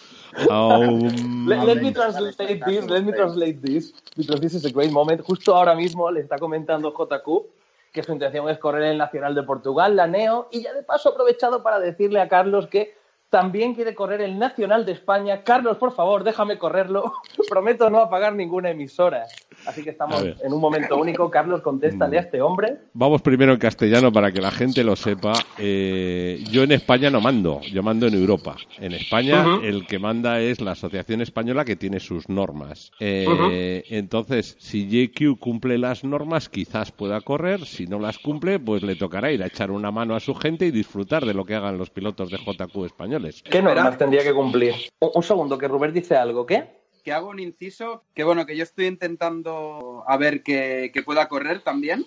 [0.49, 4.91] Um, Let, let me translate this, let me translate this, because this is a great
[4.91, 5.21] moment.
[5.21, 7.45] Justo ahora mismo le está comentando JQ
[7.93, 11.07] que su intención es correr el Nacional de Portugal, la NEO, y ya de paso
[11.07, 12.96] he aprovechado para decirle a Carlos que
[13.29, 15.43] también quiere correr el Nacional de España.
[15.43, 17.13] Carlos, por favor, déjame correrlo.
[17.49, 19.25] Prometo no apagar ninguna emisora.
[19.65, 21.29] Así que estamos en un momento único.
[21.29, 22.77] Carlos, contéstale a este hombre.
[22.93, 25.33] Vamos primero en castellano para que la gente lo sepa.
[25.57, 28.55] Eh, yo en España no mando, yo mando en Europa.
[28.79, 32.91] En España el que manda es la Asociación Española que tiene sus normas.
[32.99, 33.83] Eh.
[33.89, 37.65] Entonces, si JQ cumple las normas, quizás pueda correr.
[37.65, 40.65] Si no las cumple, pues le tocará ir a echar una mano a su gente
[40.65, 42.85] y disfrutar de lo que hagan los pilotos de JQ
[43.25, 43.43] españoles.
[43.43, 44.75] ¿Qué normas tendría que cumplir?
[44.99, 46.45] Un, un segundo, que Rubén dice algo.
[46.45, 46.77] ¿Qué?
[47.07, 51.29] que hago un inciso, que bueno, que yo estoy intentando a ver que, que pueda
[51.29, 52.05] correr también.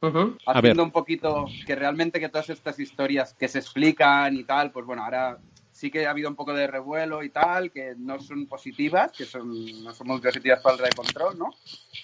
[0.00, 0.36] Ujú.
[0.46, 0.86] A Haciendo ver.
[0.86, 5.04] un poquito que realmente que todas estas historias que se explican y tal, pues bueno,
[5.04, 5.38] ahora
[5.70, 9.26] sí que ha habido un poco de revuelo y tal, que no son positivas, que
[9.26, 11.54] son, no son muy positivas para el de control, ¿no?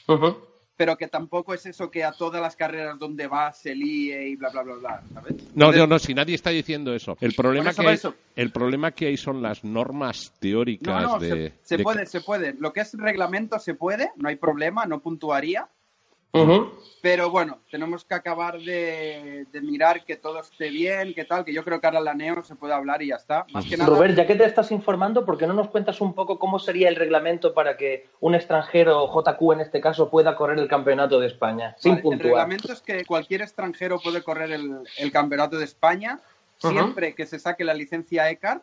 [0.07, 0.37] Ujú.
[0.79, 4.37] Pero que tampoco es eso que a todas las carreras donde va se líe y
[4.37, 5.35] bla, bla, bla, bla, ¿sabes?
[5.53, 7.17] No, no, no, si nadie está diciendo eso.
[7.21, 7.99] El problema, eso, que hay,
[8.37, 11.29] el problema que hay son las normas teóricas No, no, de...
[11.29, 12.55] se, se de- puede, se puede.
[12.55, 15.69] Lo que es reglamento se puede, no hay problema, no puntuaría.
[17.01, 21.53] Pero bueno, tenemos que acabar de, de mirar que todo esté bien, que tal, que
[21.53, 23.47] yo creo que ahora la NEO se puede hablar y ya está.
[23.53, 26.13] Más que nada, Robert, ya que te estás informando, ¿por qué no nos cuentas un
[26.13, 30.59] poco cómo sería el reglamento para que un extranjero, JQ en este caso, pueda correr
[30.59, 31.77] el campeonato de España?
[31.79, 32.25] Sin vale, el puntuar.
[32.25, 36.21] reglamento es que cualquier extranjero puede correr el, el campeonato de España
[36.59, 38.63] siempre que se saque la licencia ECAR,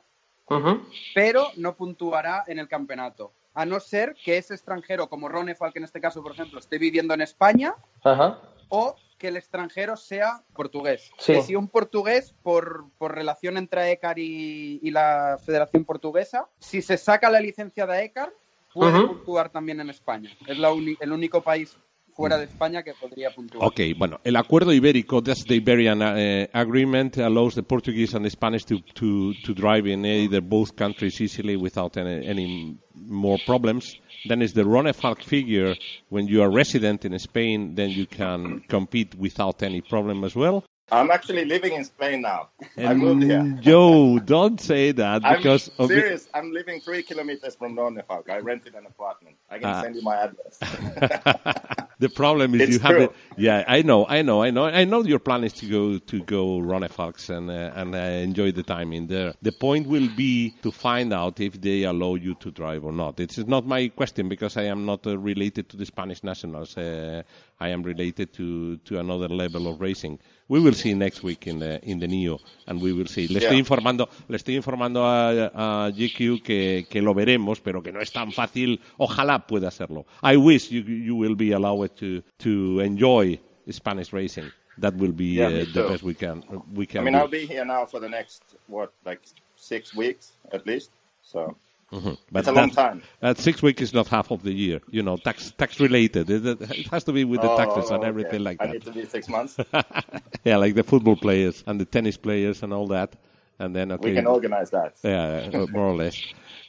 [1.13, 3.31] pero no puntuará en el campeonato.
[3.55, 6.77] A no ser que ese extranjero, como Ronefal, que en este caso, por ejemplo, esté
[6.77, 8.39] viviendo en España, Ajá.
[8.69, 11.09] o que el extranjero sea portugués.
[11.17, 11.33] Sí.
[11.33, 16.81] Que si un portugués, por, por relación entre ECAR y, y la Federación Portuguesa, si
[16.81, 18.33] se saca la licencia de ECAR,
[18.73, 19.07] puede Ujú.
[19.07, 20.29] puntuar también en España.
[20.45, 21.77] Es la el único país
[22.15, 23.67] fuera de España que podría puntuar.
[23.67, 28.29] Ok, bueno, el acuerdo ibérico, that's the Iberian uh, agreement, allows the Portuguese and the
[28.29, 33.95] Spanish to, to, to drive in either both countries easily without any, any more problems.
[34.27, 35.75] Then is the Ronefalk figure,
[36.09, 40.63] when you are resident in Spain, then you can compete without any problem as well.
[40.91, 42.49] I'm actually living in Spain now.
[42.83, 43.39] I moved here.
[43.39, 46.27] And Joe, don't say that I'm because of serious.
[46.33, 48.29] I'm living three kilometers from Ronefalk.
[48.29, 49.37] I rented an apartment.
[49.49, 49.81] I can Ah.
[49.81, 50.59] send you my address.
[51.99, 53.07] the problem is It's you have true.
[53.07, 55.97] the, yeah I know I know I know I know your plan is to go
[55.97, 60.09] to go Ronefalks and uh, and uh, enjoy the time in there the point will
[60.09, 63.87] be to find out if they allow you to drive or not it's not my
[63.89, 67.23] question because I am not uh, related to the Spanish nationals uh,
[67.59, 71.59] I am related to to another level of racing we will see next week in
[71.59, 75.85] the in the Neo and we will see le estoy informando le estoy informando a,
[75.87, 80.05] a GQ que, que lo veremos pero que no es tan fácil ojalá pueda hacerlo
[80.21, 83.39] I wish you you will be allowed to to enjoy
[83.71, 85.89] Spanish racing that will be Yeah, uh, the too.
[85.89, 87.19] best we can we can I mean, do.
[87.19, 89.21] I'll be here now for the next what, like
[89.55, 90.91] six weeks at least.
[91.23, 91.55] So
[91.91, 92.17] Mhm.
[92.31, 93.01] But it's a long that- time.
[93.21, 96.29] That six weeks is not half of the year, you know, tax tax related.
[96.29, 98.07] It, it has to be with the Oh, taxes and okay.
[98.09, 98.73] everything like I that.
[98.73, 99.57] need to be six months.
[100.43, 103.15] yeah, like the football players and the tennis players and all that.
[103.59, 104.95] And then okay, we can organize that.
[105.03, 106.17] yeah, uh, more or less.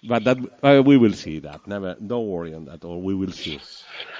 [0.07, 1.67] But that uh, we will see that.
[1.67, 2.85] Never, don't worry on that.
[2.85, 3.59] Or we will see.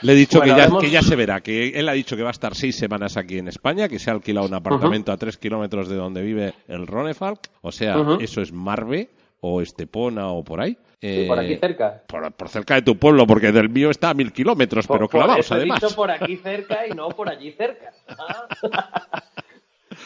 [0.03, 1.41] Le he dicho Bueno, que, ya, haremos- que ya se verá.
[1.43, 4.11] Que él ha dicho que va a estar seis semanas aquí en España, que se
[4.11, 7.39] ha alquilado un apartamento a tres kilómetros de donde vive el Ronefalk.
[7.63, 8.15] O sea, Ujú.
[8.21, 10.77] eso es Marve o Estepona o por ahí.
[11.01, 12.03] Sí, por aquí Eh, cerca.
[12.07, 15.09] por, por cerca de tu pueblo, porque del mío está a mil kilómetros, Por- pero
[15.09, 15.81] clavados eso he además.
[15.81, 17.93] dicho por aquí cerca y no por allí cerca.
[18.19, 18.47] Ah.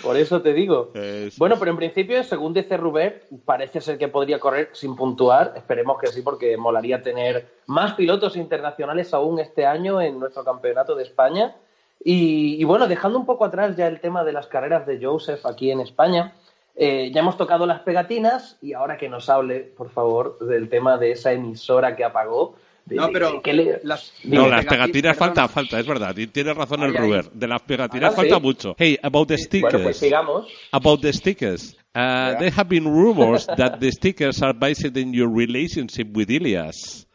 [0.02, 0.90] por eso te digo.
[0.94, 5.54] Eso Bueno, pero en principio, según dice Rubert, parece ser que podría correr sin puntuar.
[5.56, 10.94] Esperemos que sí, porque molaría tener más pilotos internacionales aún este año en nuestro campeonato
[10.94, 11.54] de España.
[12.02, 15.44] Y, y bueno, dejando un poco atrás ya el tema de las carreras de Joseph
[15.44, 16.32] aquí en España,
[16.76, 20.96] eh, ya hemos tocado las pegatinas y ahora que nos hable, por favor, del tema
[20.98, 22.56] de esa emisora que apagó.
[22.86, 25.34] de- No, pero de- le- las, No, las pegatinas perdona.
[25.46, 26.16] falta, falta, es verdad.
[26.16, 26.96] Y tienes razón el Ay.
[26.96, 27.30] Ruber.
[27.30, 28.40] De las pegatinas Ah, falta ¿sí?
[28.42, 28.74] mucho.
[28.78, 29.72] Hey, about the stickers.
[29.72, 30.48] Bueno, pues sigamos.
[30.72, 31.76] About the stickers.
[31.94, 37.06] Uh, There have been rumors that the stickers are based in your relationship with Ilias.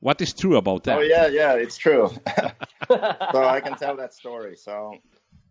[0.00, 0.98] What is true about that?
[0.98, 2.08] Oh yeah, yeah, it's true.
[2.88, 4.56] so I can tell that story.
[4.56, 4.92] So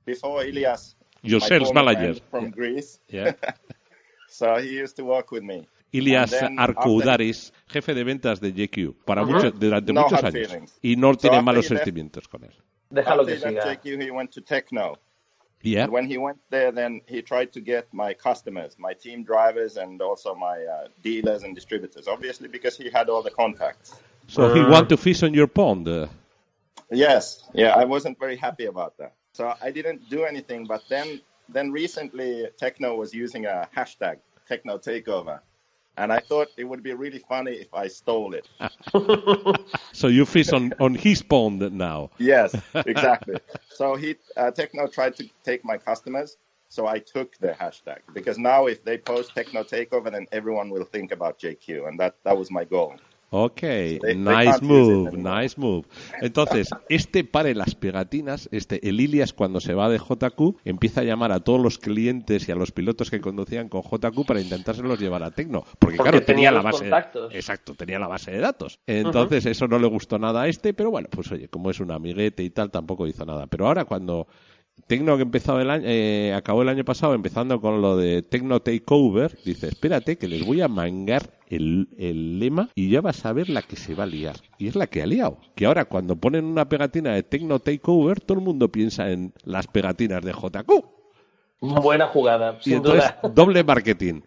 [0.05, 2.13] before Ilias, Your my sales manager.
[2.15, 3.33] friend from Greece, Yeah.
[4.29, 5.67] so he used to work with me.
[5.91, 10.33] Ilias And then Arkoudaris, jefe de ventas de JQ, para mucho- durante No muchos hard
[10.35, 10.47] años.
[10.47, 10.79] feelings.
[10.83, 12.53] Y no So tiene after malos left- sentimientos con él.
[12.91, 13.81] Déjalo After que he left siga.
[13.97, 14.97] JQ, he went to Techno.
[15.61, 15.83] Yeah.
[15.83, 19.75] And when he went there, then he tried to get my customers, my team drivers,
[19.77, 22.07] and also my uh, dealers and distributors.
[22.07, 23.93] Obviously, because he had all the contacts.
[24.27, 25.87] So he want to fish on your pond.
[25.87, 26.07] uh,
[26.91, 29.13] Yes, yeah, I wasn't very happy about that.
[29.39, 30.65] So I didn't do anything.
[30.65, 34.17] But then, then recently, Techno was using a hashtag
[34.49, 35.39] Techno Takeover,
[35.95, 38.49] and I thought it would be really funny if I stole it.
[39.93, 42.09] so you fish on, on his pond now.
[42.17, 43.37] Yes, exactly.
[43.69, 46.35] so he uh, Techno tried to take my customers.
[46.67, 50.83] So I took the hashtag because now if they post Techno Takeover, then everyone will
[50.83, 52.95] think about JQ, and that that was my goal.
[53.31, 55.85] Ok, they nice move, nice move.
[56.21, 61.03] Entonces, este pare las pegatinas, este, el Ilias cuando se va de JQ, empieza a
[61.03, 64.99] llamar a todos los clientes y a los pilotos que conducían con JQ para intentárselos
[64.99, 65.61] llevar a Tecno.
[65.77, 66.79] Porque, Porque claro, tenía la base.
[66.79, 67.35] contactos.
[67.35, 68.79] Exacto, tenía la base de datos.
[68.87, 71.91] Entonces, eso no le gustó nada a este, pero bueno, pues oye, como es un
[71.91, 73.45] amiguete y tal, tampoco hizo nada.
[73.45, 74.27] Pero ahora cuando
[74.87, 78.59] Tecno que empezó el año, eh, acabó el año pasado empezando con lo de Tecno
[78.61, 83.33] Takeover, dice, espérate que les voy a mangar el, el lema y ya vas a
[83.33, 84.35] ver la que se va a liar.
[84.57, 85.39] Y es la que ha liado.
[85.55, 89.67] Que ahora cuando ponen una pegatina de Tecno Takeover, todo el mundo piensa en las
[89.67, 90.85] pegatinas de JQ.
[91.61, 93.33] Buena jugada, Y sin entonces, duda.
[93.35, 94.21] doble marketing.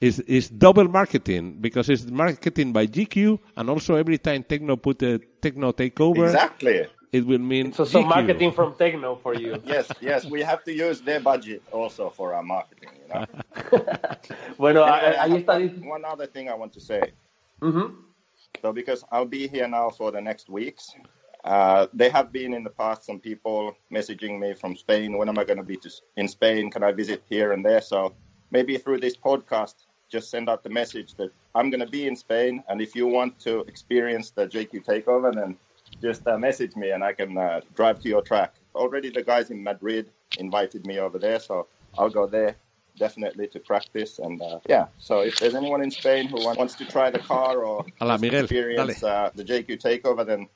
[0.00, 5.02] It's, it's double marketing because it's marketing by GQ and also every time Tecno put
[5.02, 6.86] a Tecno Takeover, Exactly.
[7.12, 8.08] It will mean So some GQ.
[8.08, 9.60] marketing from Techno for you.
[9.66, 10.24] Yes, yes.
[10.26, 12.90] We have to use their budget also for our marketing.
[13.00, 13.24] You know.
[14.58, 15.54] Bueno, Anyway, a- I ahí have está.
[15.80, 17.12] one, one other thing I want to say.
[17.62, 17.94] Ujú.
[18.62, 20.94] So because I'll be here now for the next weeks,
[21.44, 25.16] uh, they have been in the past some people messaging me from Spain.
[25.16, 26.70] When am I going to be to, in Spain?
[26.70, 27.80] Can I visit here and there?
[27.80, 28.14] So
[28.50, 29.74] maybe through this podcast,
[30.10, 33.06] just send out the message that I'm going to be in Spain, and if you
[33.06, 35.56] want to experience the JQ takeover, then
[36.00, 38.54] just uh, message me and I can uh, drive to your track.
[38.74, 42.56] Already the guys in Madrid invited me over there, so I'll go there
[42.98, 44.18] definitely to practice.
[44.18, 47.20] And uh, yeah, so if there's anyone in Spain who want, wants to try the
[47.20, 50.48] car or Hola, Miguel, experience uh, the JQ takeover, then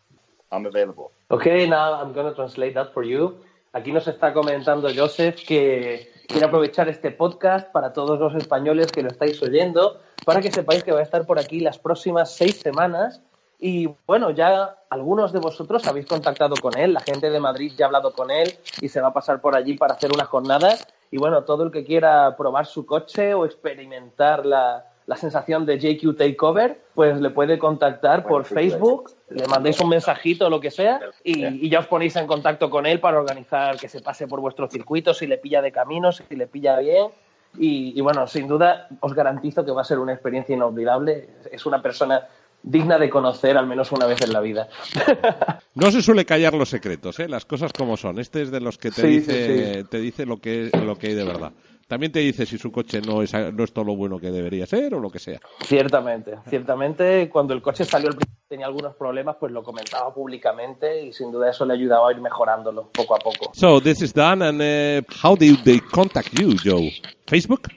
[0.51, 1.13] I'm available.
[1.31, 3.39] Ok, now I'm going to translate that for you.
[3.75, 9.03] Aquí nos está comentando Joseph que quiere aprovechar este podcast para todos los españoles que
[9.03, 12.57] lo estáis oyendo, para que sepáis que va a estar por aquí las próximas seis
[12.57, 13.23] semanas.
[13.65, 17.85] Y bueno, ya algunos de vosotros habéis contactado con él, la gente de Madrid ya
[17.85, 20.85] ha hablado con él y se va a pasar por allí para hacer unas jornadas.
[21.13, 25.79] Y bueno, todo el que quiera probar su coche o experimentar la, la sensación de
[25.79, 30.73] JQ Takeover, pues le puede contactar por Facebook, le mandéis un mensajito o lo que
[30.73, 34.27] sea y, y ya os ponéis en contacto con él para organizar que se pase
[34.27, 37.13] por vuestro circuito, si le pilla de camino, si le pilla bien.
[37.59, 41.29] Y, y bueno, sin duda os garantizo que va a ser una experiencia inolvidable.
[41.53, 42.27] Es una persona
[42.63, 44.69] digna de conocer al menos una vez en la vida.
[45.75, 47.29] No se suele callar los secretos, ¿eh?
[47.29, 48.19] las cosas como son.
[48.19, 51.07] Este es de los que te Sí, dice, sí, te dice lo que lo que
[51.07, 51.51] hay de verdad.
[51.89, 54.67] También te dice si su coche no es, no es todo lo bueno que debería
[54.67, 55.41] ser o lo que sea.
[55.63, 61.03] Ciertamente, ciertamente cuando el coche salió el principio tenía algunos problemas, pues lo comentaba públicamente
[61.07, 63.51] y sin duda eso le ayudaba a ir mejorándolo poco a poco.
[63.55, 66.91] So this is done, and uh, how do they contact you, Joe?
[67.27, 67.69] Facebook?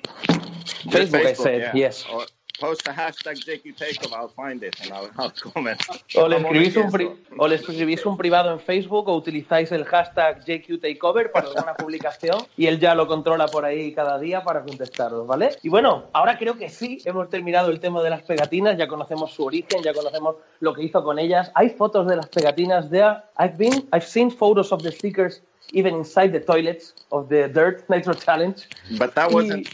[0.83, 1.87] Just Facebook, I said, yeah.
[1.87, 2.05] yes.
[2.13, 2.25] Or
[2.59, 5.79] post a hashtag JQ takeover, I'll find it and I'll, I'll comment.
[6.15, 9.83] O le, escribís un pri- o le escribís un privado en Facebook o utilizáis el
[9.85, 14.43] hashtag JQ Takeover para alguna publicación y él ya lo controla por ahí cada día
[14.43, 15.57] para contestaros, ¿vale?
[15.63, 19.33] Y bueno, ahora creo que sí, hemos terminado el tema de las pegatinas, ya conocemos
[19.33, 21.51] su origen, ya conocemos lo que hizo con ellas.
[21.55, 23.17] Hay fotos de las pegatinas there.
[23.37, 25.41] I've been, I've seen photos of the stickers
[25.73, 28.55] even inside the toilets of the Dirt Nitro Challenge.
[28.97, 29.67] But that Y- wasn't.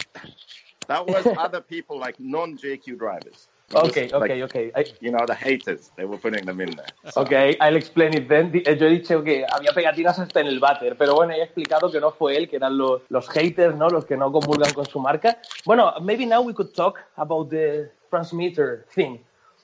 [0.87, 3.47] That was other people like non-JQ drivers.
[3.69, 4.71] It Okay, like, okay, okay.
[4.75, 5.91] I- You know the haters.
[5.95, 6.91] They were putting them in there.
[7.15, 8.51] Ok, I'll explain it then.
[8.51, 11.89] Di- Yo he dicho que había pegatinas hasta en el váter, pero bueno, he explicado
[11.91, 13.87] que no fue él, que eran los, los haters, ¿no?
[13.89, 15.37] Los que no comulgan con su marca.
[15.65, 19.19] Bueno, maybe now we could talk about the transmitter thing,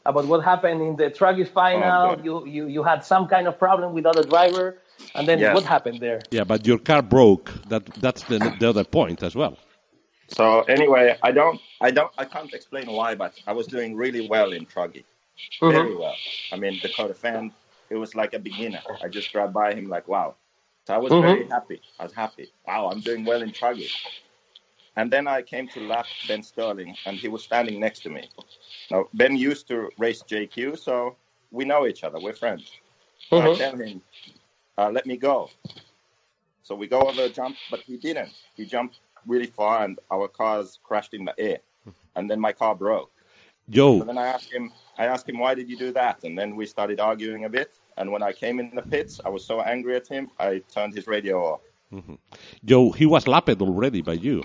[0.05, 2.11] about what happened in the Truggies final.
[2.11, 2.23] Oh, good.
[2.25, 4.77] you, you, you had some kind of problem with other driver,
[5.15, 5.53] and then Yes.
[5.53, 6.21] what happened there?
[6.31, 7.51] Yeah, but your car broke.
[7.67, 9.57] That that's the, the other point as well.
[10.29, 14.21] So anyway, I don't, I don't, I can't explain why, but I was doing really
[14.21, 15.05] well in Truggy,
[15.67, 16.15] very well.
[16.51, 17.53] I mean, Dakota fan,
[17.89, 18.83] it was like a beginner.
[19.01, 20.35] I just grabbed by him like, wow.
[20.87, 21.17] So I was Mhm.
[21.17, 21.81] very happy.
[21.99, 22.49] I was happy.
[22.67, 23.91] Wow, I'm doing well in Truggy.
[24.97, 28.29] And then I came to lap Ben Sterling, and he was standing next to me.
[28.91, 31.17] Now Ben used to race JQ, so
[31.51, 32.19] we know each other.
[32.19, 32.71] We're friends.
[33.31, 33.57] So I Mhm.
[33.57, 34.01] tell him,
[34.77, 35.51] uh, let me go.
[36.63, 38.33] So we go over a jump, but he didn't.
[38.55, 41.59] He jumped really far, and our cars crashed in the air.
[42.15, 43.11] And then my car broke.
[43.69, 46.23] Joe, So then I asked him, I asked him, why did you do that?
[46.23, 47.79] And then we started arguing a bit.
[47.97, 50.93] And when I came in the pits, I was so angry at him, I turned
[50.95, 51.61] his radio off.
[51.93, 52.15] Mm-hmm.
[52.65, 54.43] Joe, he was lapped already by you.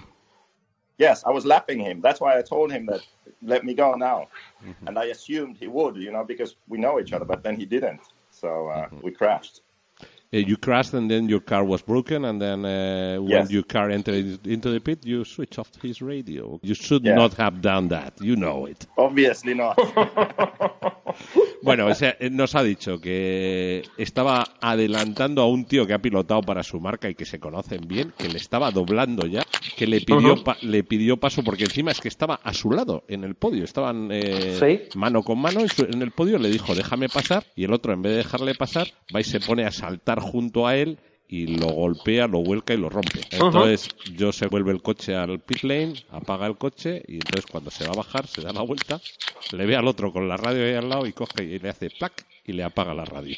[0.99, 2.01] Yes, I was lapping him.
[2.01, 3.01] That's why I told him that
[3.43, 4.29] let me go now.
[4.65, 4.89] Mm-hmm.
[4.89, 7.65] And I assumed he would, you know, because we know each other, but then he
[7.65, 8.01] didn't.
[8.31, 9.01] So uh, mm-hmm.
[9.03, 9.63] we crashed.
[10.35, 13.51] Uh, you crashed, and then your car was broken, and then uh, when Yes.
[13.51, 16.59] your car entered into the pit, you switched off his radio.
[16.63, 17.17] You should Yeah.
[17.17, 18.15] not have done that.
[18.21, 18.87] You know it.
[18.97, 19.77] Obviously not.
[21.63, 26.03] Bueno, o sea, eh, nos ha dicho que estaba adelantando a un tío que ha
[26.03, 29.47] pilotado para su marca y que se conocen bien, que le estaba doblando ya,
[29.77, 33.05] que le pidió, pa- le pidió paso porque encima es que estaba a su lado
[33.09, 34.81] en el podio, estaban eh, Sí.
[34.95, 37.93] mano con mano en, su- en el podio, le dijo déjame pasar y el otro
[37.93, 40.99] en vez de dejarle pasar va y se pone a saltar junto a él
[41.33, 43.21] y lo golpea, lo vuelca y lo rompe.
[43.33, 47.71] Entonces yo se vuelve el coche al pit lane, apaga el coche y entonces cuando
[47.71, 49.01] se va a bajar se da la vuelta,
[49.57, 51.89] le ve al otro con la radio ahí al lado y coge y le hace
[51.89, 52.13] plac
[52.45, 53.35] y le apaga la radio.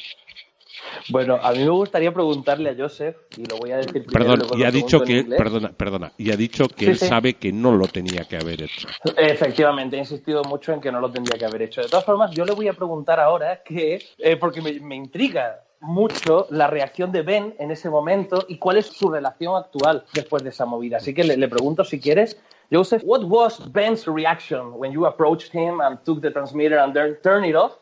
[1.09, 4.11] Bueno, a mí me gustaría preguntarle a Joseph, y lo voy a decir primero.
[4.11, 7.05] Perdón, y ha dicho que, perdona, perdona, y ha dicho que Sí, él sí.
[7.07, 8.89] sabe que no lo tenía que haber hecho.
[9.15, 11.81] Efectivamente, he insistido mucho en que no lo tendría que haber hecho.
[11.81, 15.64] De todas formas, yo le voy a preguntar ahora que, eh, porque me, me intriga
[15.81, 20.43] mucho la reacción de Ben en ese momento y cuál es su relación actual después
[20.43, 20.97] de esa movida.
[20.97, 22.37] Así que le, le pregunto si quieres,
[22.71, 27.17] Joseph, what was Ben's reaction when you approached him and took the transmitter and then
[27.21, 27.73] turned it off?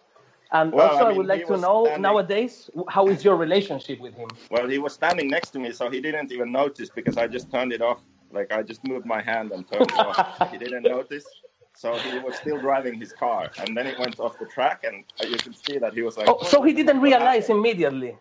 [0.52, 3.38] And Well, also, I I, mean, would like to know standing- nowadays how is your
[3.38, 4.28] relationship with him?
[4.52, 7.50] Well, he was standing next to me, so he didn't even notice because I just
[7.50, 8.00] turned it off.
[8.32, 10.52] Like I just moved my hand and turned it off.
[10.52, 11.26] He didn't notice.
[11.84, 15.06] So he was still driving his car, and then it went off the track, and
[15.32, 16.28] you can see that he was like.
[16.30, 18.18] Oh, so he didn't realize happened?" immediately.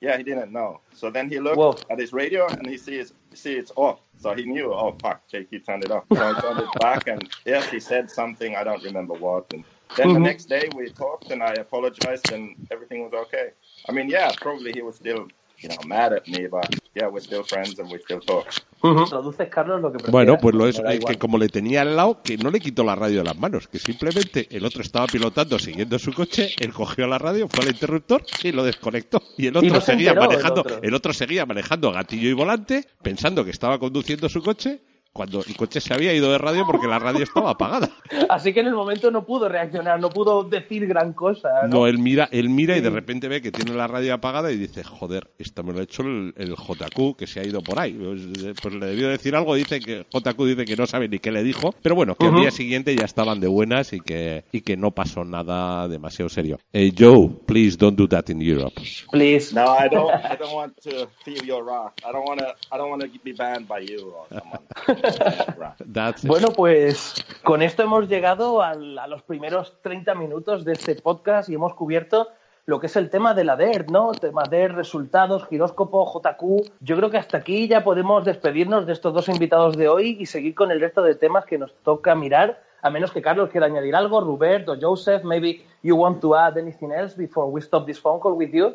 [0.00, 0.82] Yeah, he didn't know.
[0.94, 1.74] So then he looked Whoa.
[1.90, 4.00] at his radio and he sees see it's off.
[4.18, 6.04] So he knew, oh fuck, Jake, he turned it off.
[6.12, 9.46] So I turned it back and yes, he said something, I don't remember what.
[9.52, 9.64] And
[9.96, 10.24] then the Mhm.
[10.30, 13.50] next day we talked and I apologized and everything was okay.
[13.88, 17.20] I mean, yeah, probably he was still, you know, mad at me, but yeah, we're
[17.20, 18.46] still friends and we still talk.
[18.80, 20.12] Traduces, Carlos, lo que prefieras.
[20.12, 22.94] Bueno, pues lo es que como le tenía al lado, que no le quitó la
[22.94, 27.06] radio de las manos, que simplemente el otro estaba pilotando siguiendo su coche, él cogió
[27.06, 29.22] la radio, fue al interruptor y lo desconectó.
[29.36, 30.82] Y el otro no se seguía enteró, el manejando, otro.
[30.82, 34.80] el otro seguía manejando gatillo y volante, pensando que estaba conduciendo su coche,
[35.16, 37.88] cuando el coche se había ido de radio porque la radio estaba apagada.
[38.28, 41.48] Así que en el momento no pudo reaccionar, no pudo decir gran cosa.
[41.62, 41.78] ¿no?
[41.80, 44.56] No, él mira, él mira y de repente ve que tiene la radio apagada y
[44.58, 47.80] dice, joder, esto me lo ha hecho el, el JQ que se ha ido por
[47.80, 47.92] ahí.
[47.94, 51.32] Pues, pues le debió decir algo, dice que JQ dice que no sabe ni qué
[51.32, 52.36] le dijo, pero bueno, que Ujú.
[52.36, 56.28] al día siguiente ya estaban de buenas y que, y que no pasó nada demasiado
[56.28, 56.58] serio.
[56.72, 58.74] Eh, Joe, please don't do that in Europe.
[59.10, 59.54] Please.
[59.54, 60.10] No, I don't.
[60.12, 61.94] I don't want to feel your wrath.
[62.06, 62.54] I don't want to.
[62.70, 64.62] I don't want to be banned by you or someone.
[66.28, 71.48] Bueno, pues con esto hemos llegado al- a los primeros 30 minutos de este podcast
[71.48, 72.28] y hemos cubierto
[72.66, 74.10] lo que es el tema de la DERT, ¿no?
[74.12, 76.68] Tema DERT, resultados, giróscopo, JQ.
[76.80, 80.26] Yo creo que hasta aquí ya podemos despedirnos de estos dos invitados de hoy y
[80.26, 83.66] seguir con el resto de temas que nos toca mirar, a menos que Carlos quiera
[83.66, 87.86] añadir algo, Robert o Joseph, maybe you want to add anything else before we stop
[87.86, 88.74] this phone call with you?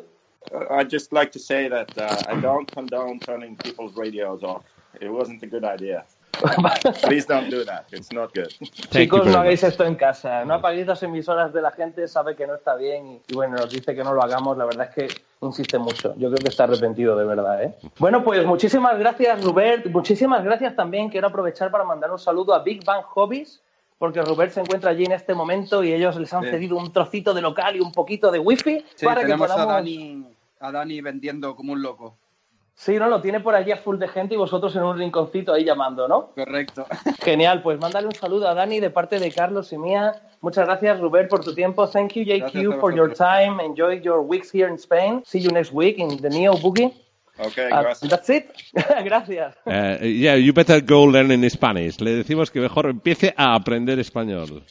[0.50, 4.64] Uh, I'd just like to say that uh, I don't condone turning people's radios off.
[5.00, 6.04] It wasn't a good idea.
[7.06, 7.84] Please don't do that.
[7.92, 8.48] It's not good.
[8.90, 10.44] Chicos, no hagáis esto en casa.
[10.44, 13.56] No apaguéis las emisoras de la gente, sabe que no está bien y, y bueno,
[13.56, 14.56] nos dice que no lo hagamos.
[14.56, 16.14] La verdad es que insiste mucho.
[16.16, 17.74] Yo creo que está arrepentido de verdad, ¿eh?
[17.98, 19.86] Bueno, pues muchísimas gracias, Rubert.
[19.86, 21.08] Muchísimas gracias también.
[21.10, 23.60] Quiero aprovechar para mandar un saludo a Big Bang Hobbies,
[23.98, 26.50] porque Robert se encuentra allí en este momento y ellos les han Sí.
[26.50, 29.66] cedido un trocito de local y un poquito de wifi Sí, para que podamos...
[29.68, 30.26] a, Dani,
[30.60, 32.16] a Dani vendiendo como un loco.
[32.74, 35.52] Sí, no, lo tiene por allí a full de gente y vosotros en un rinconcito
[35.52, 36.30] ahí llamando, ¿no?
[36.34, 36.86] Correcto.
[37.22, 40.12] Genial, pues mándale un saludo a Dani de parte de Carlos y mía.
[40.40, 41.86] Muchas gracias, Robert, por tu tiempo.
[41.86, 43.60] Thank you, JQ, for your time.
[43.62, 45.22] Enjoy your weeks here in Spain.
[45.24, 46.92] See you next week in the Neo Boogie.
[47.38, 48.10] Okay, Uh, gracias.
[48.10, 48.50] that's it.
[49.04, 49.56] gracias.
[49.66, 52.00] Eh, yeah, you better go learn Spanish.
[52.00, 54.62] Le decimos que mejor empiece a aprender español.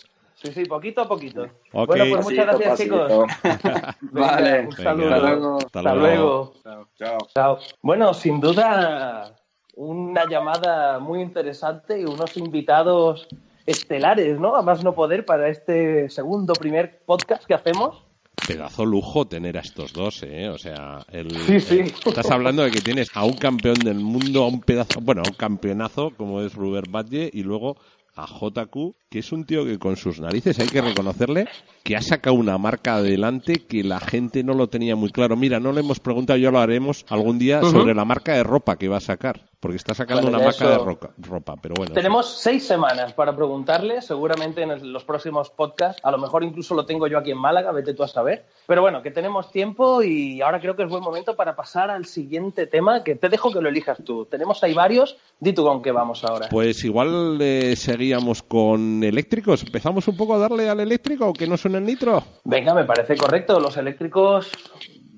[0.41, 1.47] Sí, sí, poquito a poquito.
[1.71, 3.27] Bueno, pues muchas Pasito, gracias, pasito.
[3.27, 3.95] chicos.
[4.11, 4.65] Vale.
[4.65, 5.13] un saludo.
[5.13, 5.57] Hasta luego.
[5.57, 6.53] Hasta Hasta luego.
[6.63, 6.87] Chao.
[6.97, 7.17] Ciao.
[7.33, 7.57] Chao.
[7.81, 9.35] Bueno, sin duda,
[9.75, 13.27] una llamada muy interesante y unos invitados
[13.67, 14.55] estelares, ¿no?
[14.55, 18.03] A más no poder para este segundo primer podcast que hacemos.
[18.47, 20.49] Pedazo lujo tener a estos dos, ¿eh?
[20.49, 21.79] O sea, el, Sí, sí.
[21.81, 25.21] eh, estás hablando de que tienes a un campeón del mundo, a un pedazo, bueno,
[25.23, 27.77] a un campeonazo como es Robert Badge y luego
[28.21, 31.47] a JQ, que es un tío que con sus narices hay que reconocerle
[31.83, 35.35] que ha sacado una marca adelante que la gente no lo tenía muy claro.
[35.35, 38.77] Mira, no le hemos preguntado, ya lo haremos algún día sobre la marca de ropa
[38.77, 41.75] que va a sacar, porque está sacando Bueno, una ya marca de roca- ropa, pero
[41.77, 41.93] bueno.
[41.93, 46.83] Tenemos seis semanas para preguntarle, seguramente en los próximos podcasts, a lo mejor incluso lo
[46.85, 48.45] tengo yo aquí en Málaga, vete tú a saber.
[48.65, 52.05] Pero bueno, que tenemos tiempo y ahora creo que es buen momento para pasar al
[52.05, 54.25] siguiente tema, que te dejo que lo elijas tú.
[54.25, 56.47] Tenemos ahí varios, di tú con qué vamos ahora.
[56.49, 59.63] Pues igual eh, seguíamos con eléctricos.
[59.63, 62.23] ¿Empezamos un poco a darle al eléctrico que no suena el nitro?
[62.45, 63.59] Venga, me parece correcto.
[63.59, 64.49] Los eléctricos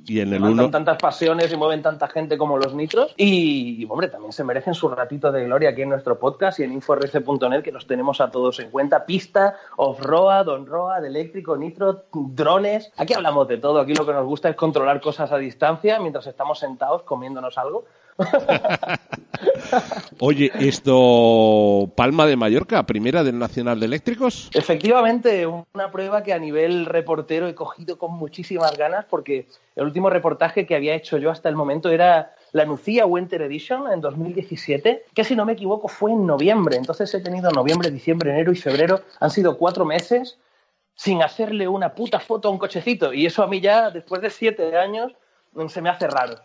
[0.05, 3.13] Y en el levantan uno- tantas pasiones y mueven tanta gente como los nitros.
[3.15, 6.63] Y, y, hombre, también se merecen su ratito de gloria aquí en nuestro podcast y
[6.63, 9.05] en inforc.net, que los tenemos a todos en cuenta.
[9.05, 12.91] Pista, off-road, on-road, eléctrico, nitro, drones.
[12.97, 13.79] Aquí hablamos de todo.
[13.79, 17.85] Aquí lo que nos gusta es controlar cosas a distancia mientras estamos sentados comiéndonos algo.
[20.19, 24.49] Oye, esto, Palma de Mallorca, primera del Nacional de Eléctricos.
[24.53, 30.09] Efectivamente, una prueba que a nivel reportero he cogido con muchísimas ganas porque el último
[30.09, 35.05] reportaje que había hecho yo hasta el momento era la Nucía Winter Edition en 2017,
[35.13, 36.77] que si no me equivoco fue en noviembre.
[36.77, 39.01] Entonces he tenido noviembre, diciembre, enero y febrero.
[39.19, 40.37] Han sido cuatro meses
[40.95, 43.11] sin hacerle una puta foto a un cochecito.
[43.11, 45.13] Y eso a mí ya, después de siete años,
[45.67, 46.35] se me hace raro.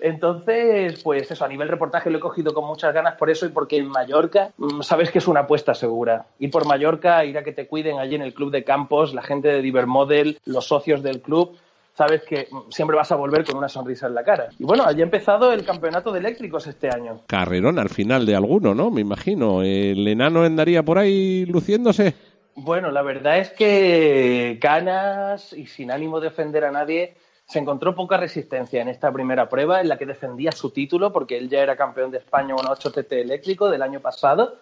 [0.00, 3.50] Entonces, pues eso, a nivel reportaje lo he cogido con muchas ganas por eso y
[3.50, 6.26] porque en Mallorca mm, sabes que es una apuesta segura.
[6.38, 9.22] Ir por Mallorca, ir a que te cuiden allí en el club de campos, la
[9.22, 11.56] gente de Divermodel, los socios del club,
[11.94, 14.48] sabes que mm, siempre vas a volver con una sonrisa en la cara.
[14.58, 17.22] Y bueno, allí ha empezado el campeonato de eléctricos este año.
[17.26, 18.90] Carrerón al final de alguno, ¿no?
[18.90, 19.62] Me imagino.
[19.62, 22.14] ¿El enano andaría por ahí luciéndose?
[22.54, 27.14] Bueno, la verdad es que Canas, y sin ánimo de ofender a nadie,
[27.46, 31.38] se encontró poca resistencia en esta primera prueba en la que defendía su título, porque
[31.38, 34.56] él ya era campeón de España en 8 TT eléctrico del año pasado.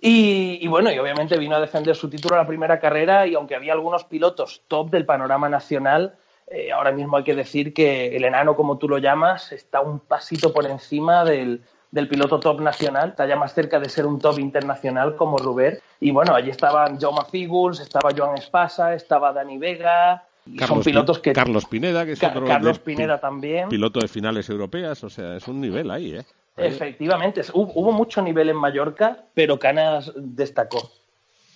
[0.00, 3.56] Y, bueno, y obviamente vino a defender su título a la primera carrera y aunque
[3.56, 6.14] había algunos pilotos top del panorama nacional,
[6.46, 9.98] eh, ahora mismo hay que decir que el enano, como tú lo llamas, está un
[9.98, 14.20] pasito por encima del, del piloto top nacional, está ya más cerca de ser un
[14.20, 15.82] top internacional como Ruber.
[16.00, 21.18] Y bueno, allí estaban Jaume Figuls, estaba Joan Espasa, estaba Dani Vega, Carlos, son pilotos
[21.18, 21.32] que...
[21.32, 23.68] Carlos Pineda, que es otro Carlos Pineda también.
[23.68, 26.24] piloto de finales europeas, o sea, es un nivel ahí, ¿eh?
[26.56, 30.90] Efectivamente, hubo, mucho nivel en Mallorca, pero Canas destacó.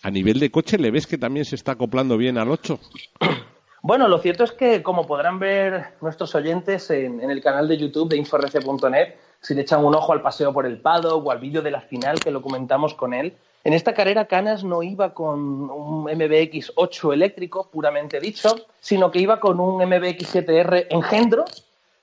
[0.03, 2.79] A nivel de coche, ¿le ves que también se está acoplando bien al 8?
[3.85, 7.77] Bueno, lo cierto es que, como podrán ver nuestros oyentes en, en el canal de
[7.77, 11.41] YouTube de inforc.net, si le echan un ojo al paseo por el paddock o al
[11.41, 13.35] vídeo de la final que lo comentamos con él,
[13.65, 19.21] en esta carrera Canas no iba con un MBX 8 eléctrico, puramente dicho, sino que
[19.21, 21.45] iba con un MBX 7R engendro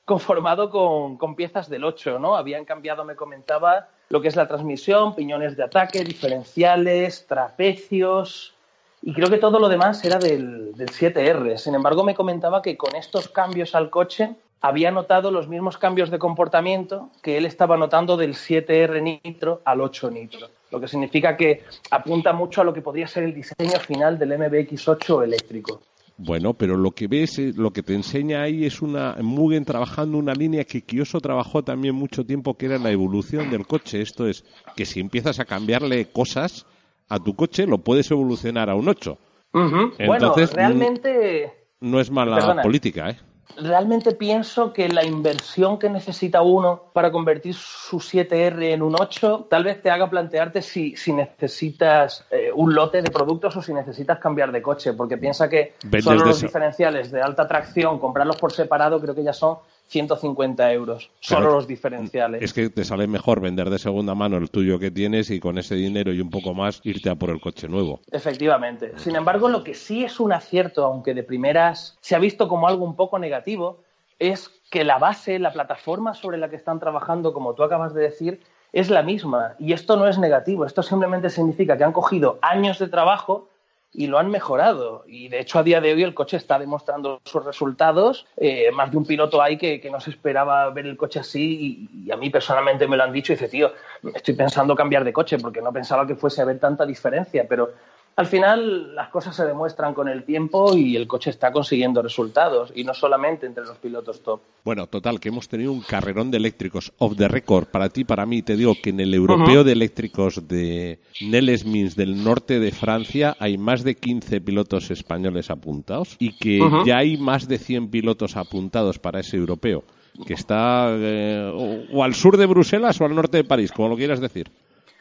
[0.05, 2.35] conformado con, piezas del 8, ¿no?
[2.35, 8.55] Habían cambiado, me comentaba, lo que es la transmisión, piñones de ataque, diferenciales, trapecios,
[9.03, 11.57] y creo que todo lo demás era del, del 7R.
[11.57, 16.09] Sin embargo, me comentaba que con estos cambios al coche había notado los mismos cambios
[16.09, 20.47] de comportamiento que él estaba notando del 7R Nitro al 8 Nitro.
[20.71, 24.31] Lo que significa que apunta mucho a lo que podría ser el diseño final del
[24.31, 25.81] MBX8 eléctrico.
[26.21, 30.17] Bueno, pero lo que ves, eh, lo que te enseña ahí es una Mugen trabajando
[30.17, 34.01] una línea que Kioso trabajó también mucho tiempo, que era la evolución del coche.
[34.01, 34.43] Esto es
[34.75, 36.65] que si empiezas a cambiarle cosas
[37.07, 39.17] a tu coche, lo puedes evolucionar a un 8.
[39.53, 39.93] Ujú.
[40.05, 41.53] bueno, Entonces, realmente...
[41.79, 42.61] No es mala Perdona.
[42.63, 43.17] política, ¿eh?
[43.57, 49.47] Realmente pienso que la inversión que necesita uno para convertir su 7R en un 8
[49.49, 53.73] tal vez te haga plantearte si, si necesitas eh, un lote de productos o si
[53.73, 56.45] necesitas cambiar de coche, porque piensa que Vendes solo los eso.
[56.45, 59.57] diferenciales de alta tracción, comprarlos por separado, creo que ya son
[59.89, 61.55] 150 euros, solo Claro.
[61.55, 62.43] los diferenciales.
[62.43, 65.57] Es que te sale mejor vender de segunda mano el tuyo que tienes y con
[65.57, 67.99] ese dinero y un poco más irte a por el coche nuevo.
[68.11, 68.93] Efectivamente.
[68.97, 72.67] Sin embargo, lo que sí es un acierto, aunque de primeras se ha visto como
[72.67, 73.79] algo un poco negativo,
[74.19, 78.01] es que la base, la plataforma sobre la que están trabajando, como tú acabas de
[78.03, 79.55] decir, es la misma.
[79.57, 83.47] Y esto no es negativo, esto simplemente significa que han cogido años de trabajo
[83.91, 85.03] y lo han mejorado.
[85.07, 88.27] Y de hecho, a día de hoy el coche está demostrando sus resultados.
[88.37, 91.89] Eh, más de un piloto hay que, que no se esperaba ver el coche así
[92.05, 93.71] y, a mí personalmente me lo han dicho y dice, tío,
[94.13, 97.71] estoy pensando cambiar de coche porque no pensaba que fuese a haber tanta diferencia, pero
[98.19, 102.69] al final las cosas se demuestran con el tiempo y el coche está consiguiendo resultados
[102.75, 104.41] y no solamente entre los pilotos top.
[104.65, 107.67] Bueno, total, que hemos tenido un carrerón de eléctricos off the record.
[107.67, 111.95] Para ti, para mí, te digo que en el europeo de eléctricos de Neles Mins
[111.95, 117.15] del norte de Francia hay más de 15 pilotos españoles apuntados y que ya hay
[117.15, 119.85] más de 100 pilotos apuntados para ese europeo,
[120.27, 123.87] que está eh, o, o al sur de Bruselas o al norte de París, como
[123.87, 124.51] lo quieras decir.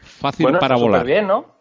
[0.03, 1.05] Fácil bueno, para está volar.
[1.05, 1.58] bien, ¿no?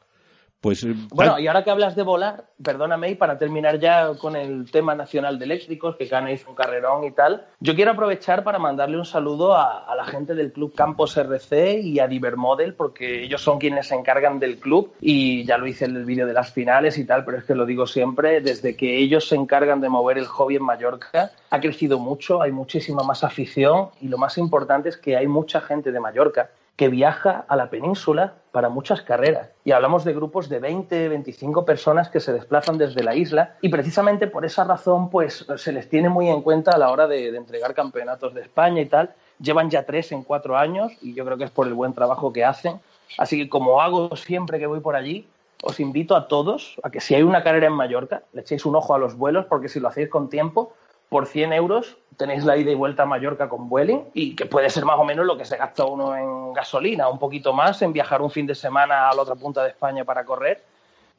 [0.61, 4.35] Pues eh, Bueno, y ahora que hablas de volar, perdóname, y para terminar ya con
[4.35, 8.43] el tema nacional de eléctricos, que Cana hizo un carrerón y tal, yo quiero aprovechar
[8.43, 12.73] para mandarle un saludo a, a la gente del Club Campos RC y a Divermodel,
[12.73, 16.25] porque ellos son quienes se encargan del club, y ya lo hice en el vídeo
[16.25, 19.35] de las finales y tal, pero es que lo digo siempre, desde que ellos se
[19.35, 24.07] encargan de mover el hobby en Mallorca, ha crecido mucho, hay muchísima más afición, y
[24.07, 28.35] lo más importante es que hay mucha gente de Mallorca que viaja a la península
[28.51, 29.49] para muchas carreras.
[29.65, 33.69] Y hablamos de grupos de 20, 25 personas que se desplazan desde la isla y
[33.69, 37.31] precisamente por esa razón pues se les tiene muy en cuenta a la hora de,
[37.31, 39.13] de entregar campeonatos de España y tal.
[39.39, 42.31] Llevan ya tres en cuatro años y yo creo que es por el buen trabajo
[42.31, 42.79] que hacen.
[43.17, 45.27] Así que como hago siempre que voy por allí,
[45.63, 48.75] os invito a todos a que si hay una carrera en Mallorca, le echéis un
[48.75, 50.73] ojo a los vuelos porque si lo hacéis con tiempo,
[51.09, 54.69] por 100 euros tenéis la ida y vuelta a Mallorca con Vueling y que puede
[54.69, 57.93] ser más o menos lo que se gasta uno en gasolina, un poquito más en
[57.93, 60.63] viajar un fin de semana a la otra punta de España para correr.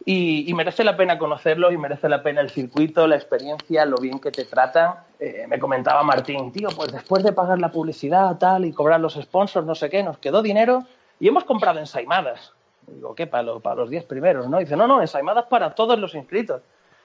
[0.04, 4.20] Y, merece la pena conocerlo y merece la pena el circuito, la experiencia, lo bien
[4.20, 4.94] que te tratan.
[5.18, 9.14] Eh, me comentaba Martín, tío, pues después de pagar la publicidad tal y cobrar los
[9.14, 10.84] sponsors, no sé qué, nos quedó dinero
[11.20, 12.52] y hemos comprado ensaimadas.
[12.86, 13.26] Digo, ¿qué?
[13.26, 14.58] Para, lo, para los 10 primeros, ¿no?
[14.58, 16.62] dice, no, no, ensaimadas para todos los inscritos.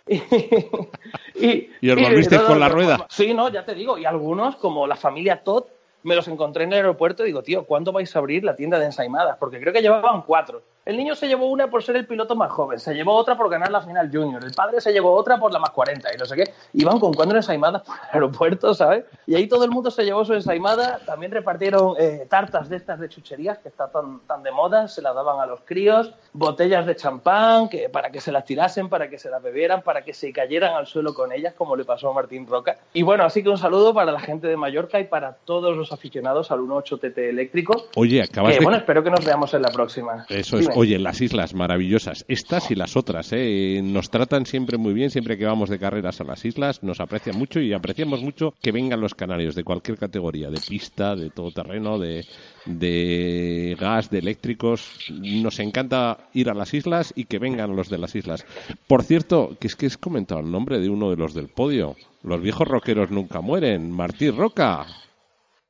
[0.07, 0.15] Y,
[1.35, 3.05] y, ¿Y os volvisteis con la rueda?
[3.09, 3.97] Sí, no, ya te digo.
[3.97, 5.65] Y algunos, como la familia Todd,
[6.03, 8.79] me los encontré en el aeropuerto y digo, tío, ¿cuándo vais a abrir la tienda
[8.79, 9.37] de ensaimadas?
[9.39, 10.61] Porque creo que llevaban cuatro.
[10.85, 13.49] El niño se llevó una por ser el piloto más joven, se llevó otra por
[13.49, 16.25] ganar la final junior, el padre se llevó otra por la más 40 y no
[16.25, 16.53] sé qué.
[16.73, 19.05] Iban con cuatro ensaimadas por el aeropuerto, ¿sabes?
[19.25, 20.99] Y ahí todo el mundo se llevó su ensaimada.
[21.05, 25.01] También repartieron eh, tartas de estas de chucherías que están tan, tan de moda, se
[25.01, 29.09] las daban a los críos, botellas de champán que, para que se las tirasen, para
[29.09, 32.09] que se las bebieran, para que se cayeran al suelo con ellas, como le pasó
[32.09, 32.75] a Martín Roca.
[32.91, 35.93] Y bueno, así que un saludo para la gente de Mallorca y para todos los
[35.93, 37.85] aficionados al 1.8 TT eléctrico.
[37.95, 38.59] Oye, acabas de...
[38.59, 40.25] Bueno, espero que nos veamos en la próxima.
[40.27, 40.72] Eso es.
[40.75, 43.81] Oye, las islas maravillosas, estas y las otras, ¿eh?
[43.83, 47.37] nos tratan siempre muy bien, siempre que vamos de carreras a las islas, nos aprecian
[47.37, 51.99] mucho y apreciamos mucho que vengan los canarios de cualquier categoría, de pista, de todoterreno,
[51.99, 52.25] de,
[52.65, 55.11] de gas, de eléctricos.
[55.11, 58.45] Nos encanta ir a las islas y que vengan los de las islas.
[58.87, 61.95] Por cierto, que es que has comentado el nombre de uno de los del podio.
[62.23, 63.91] Los viejos roqueros nunca mueren.
[63.91, 64.85] Martín Roca.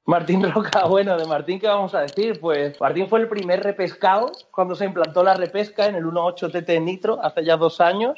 [0.06, 2.39] Martín Roca, bueno, de Martín, ¿qué vamos a decir?
[2.39, 6.82] Pues Martín fue el primer repescado cuando se implantó la repesca en el 1.8 TT
[6.82, 8.18] Nitro hace ya dos años.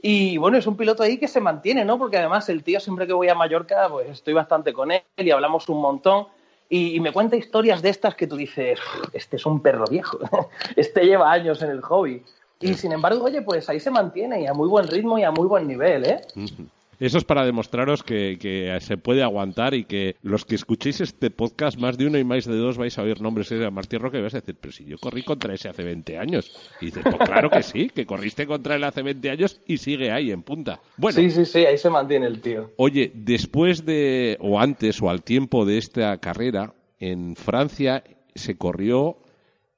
[0.00, 1.96] Y bueno, es un piloto ahí que se mantiene, ¿no?
[1.96, 5.30] Porque además el tío, siempre que voy a Mallorca, pues estoy bastante con él y
[5.30, 6.26] hablamos un montón.
[6.68, 8.80] Y, y me cuenta historias de estas que tú dices,
[9.12, 10.18] este es un perro viejo,
[10.76, 12.24] este lleva años en el hobby.
[12.58, 15.30] Y sin embargo, oye, pues ahí se mantiene y a muy buen ritmo y a
[15.30, 16.20] muy buen nivel, ¿eh?
[16.34, 16.66] Uh -huh.
[17.02, 21.32] Eso es para demostraros que, que, se puede aguantar y que los que escuchéis este
[21.32, 24.18] podcast, más de uno y más de dos, vais a oír nombres de Martín Roque
[24.18, 26.52] y vais a decir, pero si yo corrí contra ese hace 20 años.
[26.80, 30.12] Y dices, pues claro que sí, que corriste contra él hace 20 años y sigue
[30.12, 30.80] ahí en punta.
[30.96, 32.70] Bueno, sí, sí, sí, ahí se mantiene el tío.
[32.76, 38.04] Oye, después de, o antes o al tiempo de esta carrera, en Francia
[38.36, 39.16] se corrió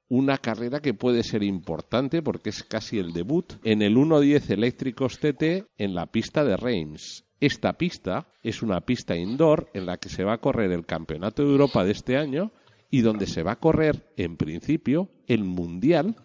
[0.07, 5.19] una carrera que puede ser importante porque es casi el debut en el 1.10 eléctricos
[5.19, 7.25] TT en la pista de Reims.
[7.39, 11.43] Esta pista es una pista indoor en la que se va a correr el Campeonato
[11.43, 12.51] de Europa de este año
[12.89, 16.15] y donde se va a correr, en principio, el Mundial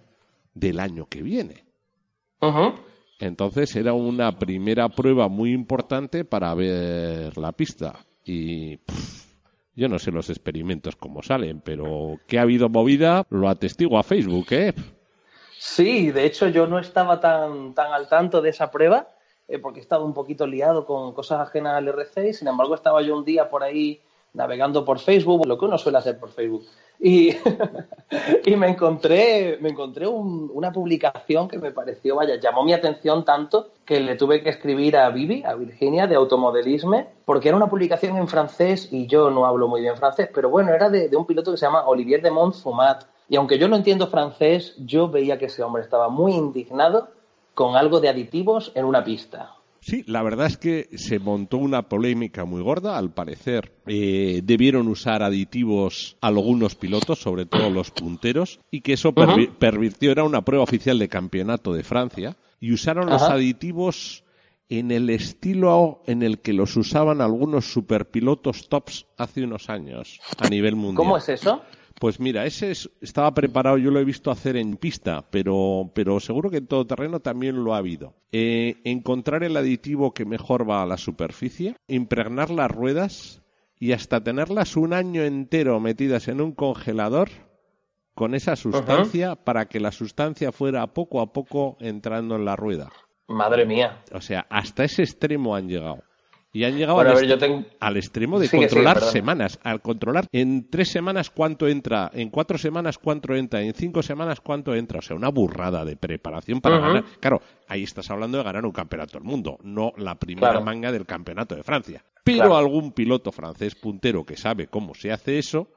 [0.55, 1.65] del año que viene.
[2.41, 2.75] Uh -huh.
[3.19, 8.07] Entonces era una primera prueba muy importante para ver la pista.
[8.25, 9.30] Y pff,
[9.81, 14.03] yo no sé los experimentos cómo salen, pero que ha habido movida lo atestigo a
[14.03, 14.75] Facebook, ¿eh?
[15.59, 19.09] Sí, de hecho yo no estaba tan, tan al tanto de esa prueba,
[19.49, 22.75] eh, porque he estado un poquito liado con cosas ajenas al RC, y sin embargo
[22.75, 24.03] estaba yo un día por ahí
[24.35, 26.67] navegando por Facebook, lo que uno suele hacer por Facebook.
[27.01, 27.35] Y,
[28.45, 33.25] y me encontré, me encontré un, una publicación que me pareció, vaya, llamó mi atención
[33.25, 37.71] tanto que le tuve que escribir a Vivi, a Virginia, de Automodelisme, porque era una
[37.71, 41.17] publicación en francés y yo no hablo muy bien francés, pero bueno, era de, de
[41.17, 43.05] un piloto que se llama Olivier de Montfumat.
[43.29, 47.09] Y aunque yo no entiendo francés, yo veía que ese hombre estaba muy indignado
[47.55, 49.55] con algo de aditivos en una pista.
[49.81, 52.99] Sí, la verdad es que se montó una polémica muy gorda.
[52.99, 59.09] Al parecer, eh, debieron usar aditivos algunos pilotos, sobre todo los punteros, y que eso
[59.09, 59.53] uh -huh.
[59.59, 60.13] pervirtió.
[60.13, 63.13] Era una prueba oficial de campeonato de Francia, y usaron uh -huh.
[63.13, 64.25] los aditivos
[64.69, 70.49] en el estilo en el que los usaban algunos superpilotos tops hace unos años a
[70.49, 70.97] nivel mundial.
[70.97, 71.63] ¿Cómo es eso?
[72.01, 76.19] Pues mira, ese es, estaba preparado, yo lo he visto hacer en pista, pero, pero
[76.19, 78.15] seguro que en todo terreno también lo ha habido.
[78.33, 83.43] Eh, encontrar el aditivo que mejor va a la superficie, impregnar las ruedas
[83.79, 87.29] y hasta tenerlas un año entero metidas en un congelador
[88.15, 89.45] con esa sustancia uh -huh.
[89.45, 92.91] para que la sustancia fuera poco a poco entrando en la rueda.
[93.29, 94.03] Madre mía.
[94.15, 96.03] O sea, hasta ese extremo han llegado.
[96.53, 97.65] Y han llegado bueno, al, ver, est tengo...
[97.79, 99.61] al, extremo de controlar semanas.
[99.63, 104.41] Al controlar en tres semanas cuánto entra, en cuatro semanas cuánto entra, en cinco semanas
[104.41, 104.99] cuánto entra.
[104.99, 106.87] O sea, una burrada de preparación para uh -huh.
[106.87, 107.05] ganar.
[107.21, 110.65] Claro, ahí estás hablando de ganar un campeonato del mundo, no la primera claro.
[110.65, 112.05] manga del campeonato de Francia.
[112.25, 115.69] Pero algún piloto francés puntero que sabe cómo se hace eso,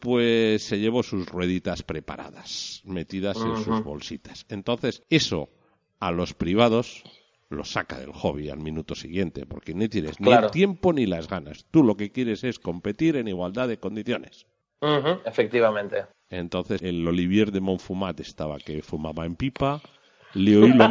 [0.00, 4.46] pues se llevó sus rueditas preparadas, metidas en sus bolsitas.
[4.48, 5.48] Entonces, eso
[6.00, 7.02] a los privados
[7.52, 11.28] lo saca del hobby al minuto siguiente, porque no tienes ni el tiempo ni las
[11.28, 11.66] ganas.
[11.70, 14.46] Tú lo que quieres es competir en igualdad de condiciones.
[15.24, 16.06] Efectivamente.
[16.28, 19.80] Entonces, el Olivier de Montfumat estaba que fumaba en pipa,
[20.34, 20.88] le oí lo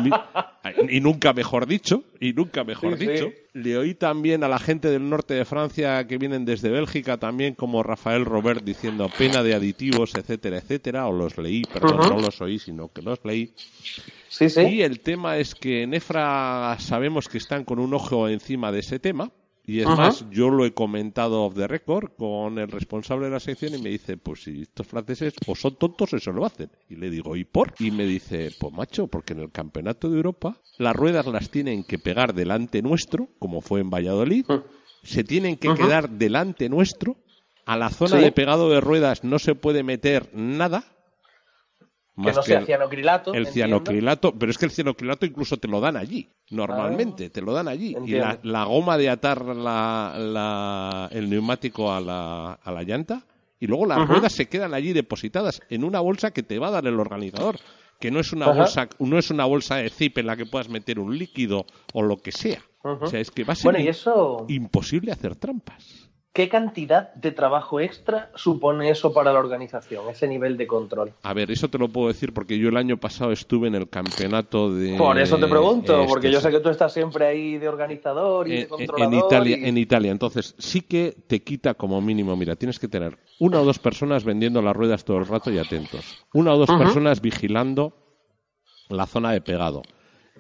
[0.90, 3.32] y nunca mejor dicho, y nunca mejor dicho.
[3.54, 7.56] Le oí también a la gente del norte de Francia que vienen desde Bélgica, también
[7.56, 12.42] como Rafael Robert diciendo pena de aditivos, etcétera, etcétera, o los leí, perdón, no los
[12.42, 13.54] oí, sino que los leí.
[14.30, 14.62] Sí, sí.
[14.62, 18.80] Y el tema es que en EFRA sabemos que están con un ojo encima de
[18.80, 19.32] ese tema,
[19.66, 23.40] y es más, yo lo he comentado off the record con el responsable de la
[23.40, 26.72] sección y me dice, pues si estos franceses o son tontos eso lo hacen.
[26.90, 27.74] Y le digo, ¿y por?
[27.80, 31.84] Y me dice, pues macho, porque en el Campeonato de Europa las ruedas las tienen
[31.84, 34.46] que pegar delante nuestro, como fue en Valladolid,
[35.04, 37.18] se tienen que quedar delante nuestro,
[37.66, 40.84] a la zona de pegado de ruedas no se puede meter nada,
[42.22, 43.34] que no sea cianocrilato.
[43.34, 47.42] El cianocrilato, pero es que el cianocrilato incluso te lo dan allí, normalmente, ah, te
[47.42, 47.96] lo dan allí.
[48.06, 49.44] Y la, goma de atar
[51.12, 53.24] el neumático a la, a la llanta,
[53.60, 56.72] y luego las ruedas se quedan allí depositadas en una bolsa que te va a
[56.72, 57.60] dar el organizador,
[58.00, 60.68] que no es una bolsa, no es una bolsa de zip en la que puedas
[60.68, 62.62] meter un líquido o lo que sea.
[62.84, 63.76] O sea, es que va a ser
[64.48, 66.10] imposible hacer trampas.
[66.34, 71.12] ¿Qué cantidad de trabajo extra supone eso para la organización, ese nivel de control?
[71.24, 73.90] A ver, eso te lo puedo decir porque yo el año pasado estuve en el
[73.90, 74.96] campeonato de...
[74.98, 78.62] Por eso te pregunto, porque yo sé que tú estás siempre ahí de organizador y
[78.62, 79.14] de controlador.
[79.14, 83.18] En Italia, en Italia, entonces sí que te quita como mínimo, mira, tienes que tener
[83.40, 86.26] una o dos personas vendiendo las ruedas todo el rato y atentos.
[86.34, 87.94] Una o dos personas vigilando
[88.88, 89.82] la zona de pegado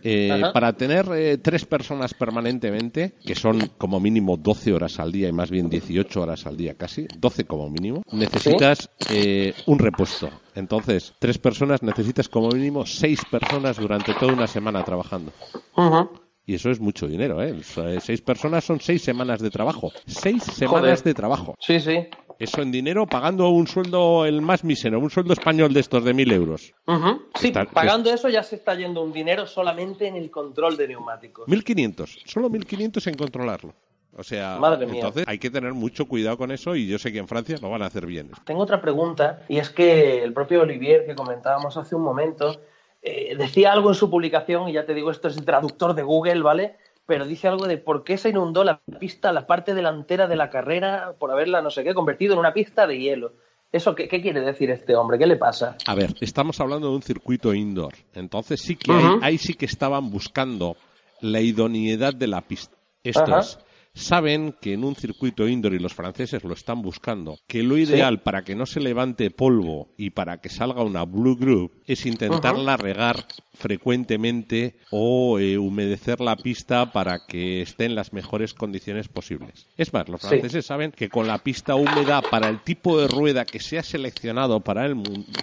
[0.03, 5.29] eh, para tener eh, tres personas permanentemente, que son como mínimo 12 horas al día
[5.29, 10.29] y más bien 18 horas al día casi, 12 como mínimo, necesitas eh, un repuesto.
[10.55, 15.31] Entonces, tres personas necesitas como mínimo seis personas durante toda una semana trabajando.
[16.45, 17.55] Y eso es mucho dinero, ¿eh?
[17.63, 19.91] Seis personas son seis semanas de trabajo.
[20.07, 21.55] Seis semanas de trabajo.
[21.59, 22.07] Sí, sí.
[22.39, 26.15] Eso en dinero pagando un sueldo el más mísero, un sueldo español de estos de
[26.15, 26.73] mil euros.
[27.35, 31.47] Sí, pagando eso ya se está yendo un dinero solamente en el control de neumáticos.
[31.47, 33.75] 1.500, solo 1.500 en controlarlo.
[34.17, 37.27] O sea, entonces hay que tener mucho cuidado con eso y yo sé que en
[37.27, 38.31] Francia lo van a hacer bien.
[38.43, 42.59] Tengo otra pregunta y es que el propio Olivier que comentábamos hace un momento
[43.01, 46.03] eh, decía algo en su publicación y ya te digo esto es el traductor de
[46.03, 46.77] Google, ¿vale?
[47.11, 50.49] pero dice algo de por qué se inundó la pista, la parte delantera de la
[50.49, 53.33] carrera, por haberla, no sé qué, convertido en una pista de hielo.
[53.69, 55.17] ¿Eso qué, quiere decir este hombre?
[55.17, 55.75] ¿Qué le pasa?
[55.87, 57.95] A ver, estamos hablando de un circuito indoor.
[58.13, 60.77] Entonces sí que ahí sí que estaban buscando
[61.19, 62.77] la idoneidad de la pista.
[63.03, 63.59] Esto es,
[63.93, 68.21] saben que en un circuito indoor, y los franceses lo están buscando, que lo ideal
[68.21, 72.77] para que no se levante polvo y para que salga una blue group es intentarla
[72.77, 79.67] regar frecuentemente o eh, humedecer la pista para que esté en las mejores condiciones posibles.
[79.77, 83.45] Es más, los franceses saben que con la pista húmeda para el tipo de rueda
[83.45, 84.95] que se ha seleccionado para el,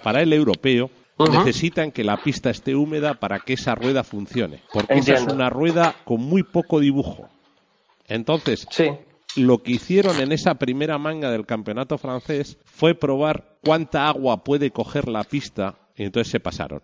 [0.03, 0.89] para el europeo,
[1.27, 4.61] necesitan que la pista esté húmeda para que esa rueda funcione.
[4.71, 7.29] Porque esa es una rueda con muy poco dibujo.
[8.09, 8.67] Entonces,
[9.35, 14.71] lo que hicieron en esa primera manga del campeonato francés fue probar cuánta agua puede
[14.71, 16.81] coger la pista y entonces se pasaron.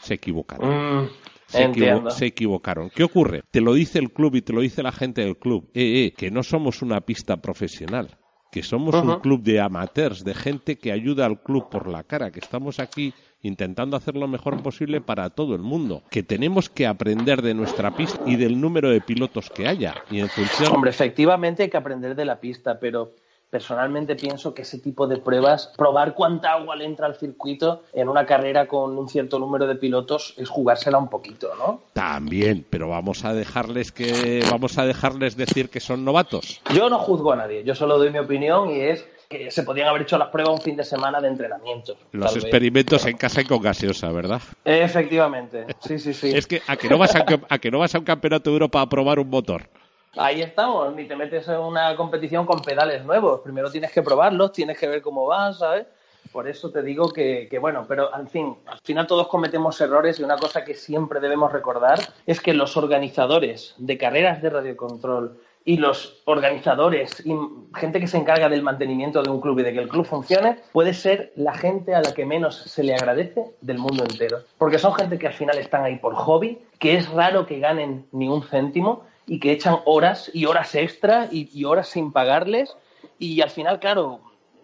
[0.00, 1.02] Se equivocaron.
[1.02, 1.08] Mm,
[1.46, 2.90] se, se, equivocaron.
[2.90, 3.42] ¿Qué ocurre?
[3.50, 5.70] Te lo dice el club y te lo dice la gente del club.
[5.74, 8.16] Eh, eh, que no somos una pista profesional.
[8.52, 12.30] Que somos un club de amateurs, de gente que ayuda al club por la cara.
[12.30, 13.12] Que estamos aquí
[13.42, 16.02] intentando hacer lo mejor posible para todo el mundo.
[16.10, 19.94] Que tenemos que aprender de nuestra pista y del número de pilotos que haya.
[20.10, 20.72] Y en función.
[20.74, 23.12] Hombre, efectivamente hay que aprender de la pista, pero
[23.50, 28.08] personalmente pienso que ese tipo de pruebas, probar cuánta agua le entra al circuito en
[28.08, 31.80] una carrera con un cierto número de pilotos es jugársela un poquito, ¿no?
[31.94, 36.60] También, pero vamos a dejarles que vamos a dejarles decir que son novatos.
[36.74, 39.88] Yo no juzgo a nadie, yo solo doy mi opinión y es que se podían
[39.88, 41.96] haber hecho las pruebas un fin de semana de entrenamiento.
[42.12, 44.40] Los experimentos en casa y con gaseosa, ¿verdad?
[44.64, 46.32] Efectivamente, sí, sí, sí.
[46.34, 48.54] es que a que no vas a, a que no vas a un campeonato de
[48.54, 49.68] Europa a probar un motor.
[50.16, 53.40] Ahí estamos, ni te metes en una competición con pedales nuevos.
[53.42, 55.86] Primero tienes que probarlos, tienes que ver cómo van, ¿sabes?
[56.32, 60.18] Por eso te digo que, que, bueno, pero al fin, al final todos cometemos errores
[60.18, 65.38] y una cosa que siempre debemos recordar es que los organizadores de carreras de radiocontrol
[65.68, 67.36] y los organizadores y
[67.74, 70.56] gente que se encarga del mantenimiento de un club y de que el club funcione,
[70.72, 74.38] puede ser la gente a la que menos se le agradece del mundo entero.
[74.56, 78.06] Porque son gente que al final están ahí por hobby, que es raro que ganen
[78.12, 82.74] ni un céntimo y que echan horas y horas extra y, y horas sin pagarles.
[83.18, 84.20] Y al final, claro,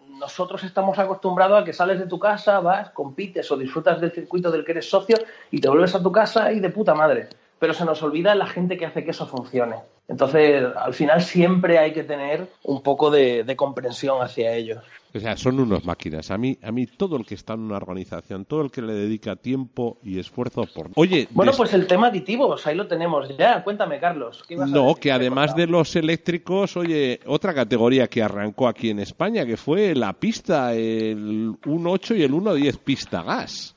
[0.09, 4.49] nosotros estamos acostumbrados a que sales de tu casa, vas, compites o disfrutas del circuito
[4.49, 5.17] del que eres socio
[5.51, 7.29] y te vuelves a tu casa y de puta madre.
[7.59, 9.75] Pero se nos olvida la gente que hace que eso funcione.
[10.07, 14.83] Entonces, al final siempre hay que tener un poco de, de comprensión hacia ellos.
[15.15, 16.29] O sea, son unos máquinas.
[16.29, 18.93] A mí, a mí todo el que está en una organización, todo el que le
[18.93, 20.91] dedica tiempo y esfuerzo por...
[20.95, 23.63] Oye, Bueno, des- pues el tema aditivos, ahí lo tenemos ya.
[23.63, 24.43] Cuéntame, Carlos.
[24.47, 28.89] ¿qué ibas a No, que además de los eléctricos, oye, otra categoría que arrancó aquí
[28.89, 33.73] en España, que fue la pista, el 1.8 y el 1.10 pista gas,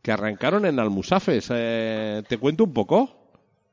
[0.00, 1.48] que arrancaron en Almusafes.
[1.52, 3.15] Eh, ¿Te cuento un poco?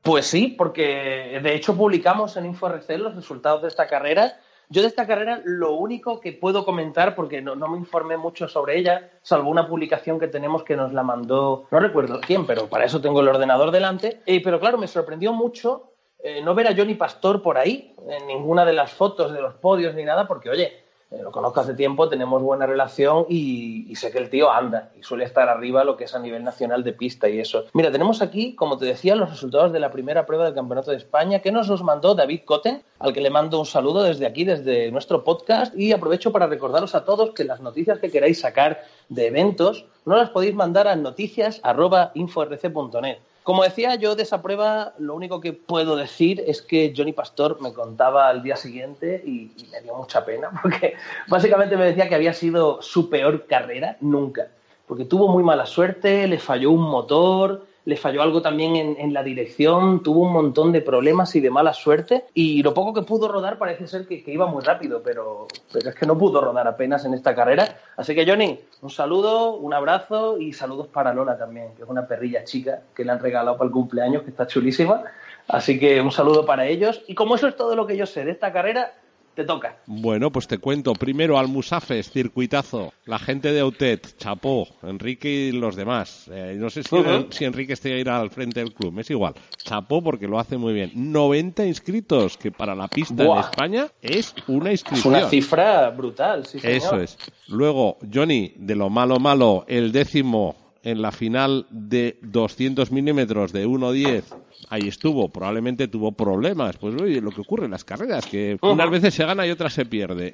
[0.04, 4.38] Pues sí, porque de hecho publicamos en InfoRC los resultados de esta carrera.
[4.68, 8.46] Yo de esta carrera lo único que puedo comentar, porque no, no me informé mucho
[8.46, 12.68] sobre ella, salvo una publicación que tenemos que nos la mandó, no recuerdo quién, pero
[12.68, 14.20] para eso tengo el ordenador delante.
[14.26, 18.26] Eh, pero claro, me sorprendió mucho eh, no ver a Johnny Pastor por ahí, en
[18.26, 22.08] ninguna de las fotos de los podios ni nada, porque oye, lo conozco hace tiempo,
[22.08, 26.04] tenemos buena relación y, sé que el tío anda y suele estar arriba lo que
[26.04, 27.64] es a nivel nacional de pista y eso.
[27.72, 30.96] Mira, tenemos aquí, como te decía, los resultados de la primera prueba del Campeonato de
[30.96, 34.44] España que nos los mandó David Cotten, al que le mando un saludo desde aquí,
[34.44, 38.82] desde nuestro podcast y aprovecho para recordaros a todos que las noticias que queráis sacar
[39.08, 43.18] de eventos no las podéis mandar a noticias.inforc.net.
[43.44, 47.60] Como decía yo de esa prueba, lo único que puedo decir es que Johnny Pastor
[47.60, 50.94] me contaba al día siguiente y, y me dio mucha pena, porque
[51.28, 54.48] básicamente me decía que había sido su peor carrera nunca,
[54.88, 59.12] porque tuvo muy mala suerte, le falló un motor, le falló algo también en, en
[59.12, 63.02] la dirección, tuvo un montón de problemas y de mala suerte, y lo poco que
[63.02, 66.40] pudo rodar parece ser que, que iba muy rápido, pero, pero es que no pudo
[66.40, 67.76] rodar apenas en esta carrera.
[67.96, 72.06] Así que Johnny, un saludo, un abrazo y saludos para Lola también, que es una
[72.06, 75.02] perrilla chica que le han regalado para el cumpleaños, que está chulísima.
[75.48, 77.02] Así que un saludo para ellos.
[77.06, 78.94] Y como eso es todo lo que yo sé de esta carrera,
[79.34, 79.76] te toca.
[79.86, 80.92] Bueno, pues te cuento.
[80.94, 82.92] Primero, Almusafes, circuitazo.
[83.06, 84.66] La gente de Autet, chapó.
[84.82, 86.30] Enrique y los demás.
[86.32, 88.98] Eh, no sé si, Enrique está a ir al frente del club.
[89.00, 89.34] Es igual.
[89.58, 90.90] Chapó porque lo hace muy bien.
[90.94, 93.38] 90 inscritos, que para la pista Buah.
[93.40, 95.14] en España es una Es inscripción.
[95.14, 96.76] una cifra brutal, sí, señor.
[96.76, 97.18] Eso es.
[97.48, 103.66] Luego, Johnny, de lo malo malo, el décimo en la final de 200 milímetros de
[103.66, 104.22] 1.10.
[104.70, 106.76] Ahí estuvo, probablemente tuvo problemas.
[106.76, 109.72] Pues oye, lo que ocurre en las carreras, que unas veces se gana y otras
[109.74, 110.32] se pierde.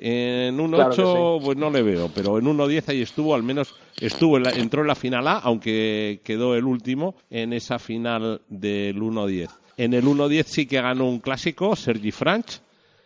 [0.48, 3.74] En 1.8 Claro que pues no le veo, pero en 1.10 ahí estuvo, al menos
[4.01, 8.42] estuvo en la- entró en la final A, aunque quedó el último en esa final
[8.48, 9.48] del 1.10.
[9.76, 12.61] En el 1.10 sí que ganó un clásico, Sergi Franch,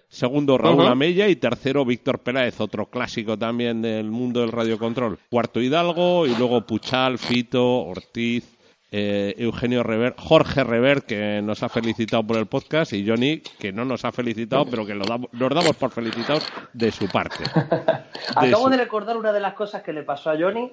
[0.09, 0.87] Segundo, Raúl.
[0.87, 1.29] Amella.
[1.29, 5.19] Y tercero, Víctor Peláez, otro clásico también del mundo del radiocontrol.
[5.31, 6.27] Cuarto, Hidalgo.
[6.27, 8.57] Y luego Puchal, Fito, Ortiz,
[8.93, 12.93] eh, Eugenio Rever, Jorge Rever, que nos ha felicitado por el podcast.
[12.93, 16.47] Y Johnny, que no nos ha felicitado, pero que lo damos, nos damos por felicitados
[16.73, 17.43] de su parte.
[18.37, 20.73] Acabo su- de recordar una de las cosas que le pasó a Johnny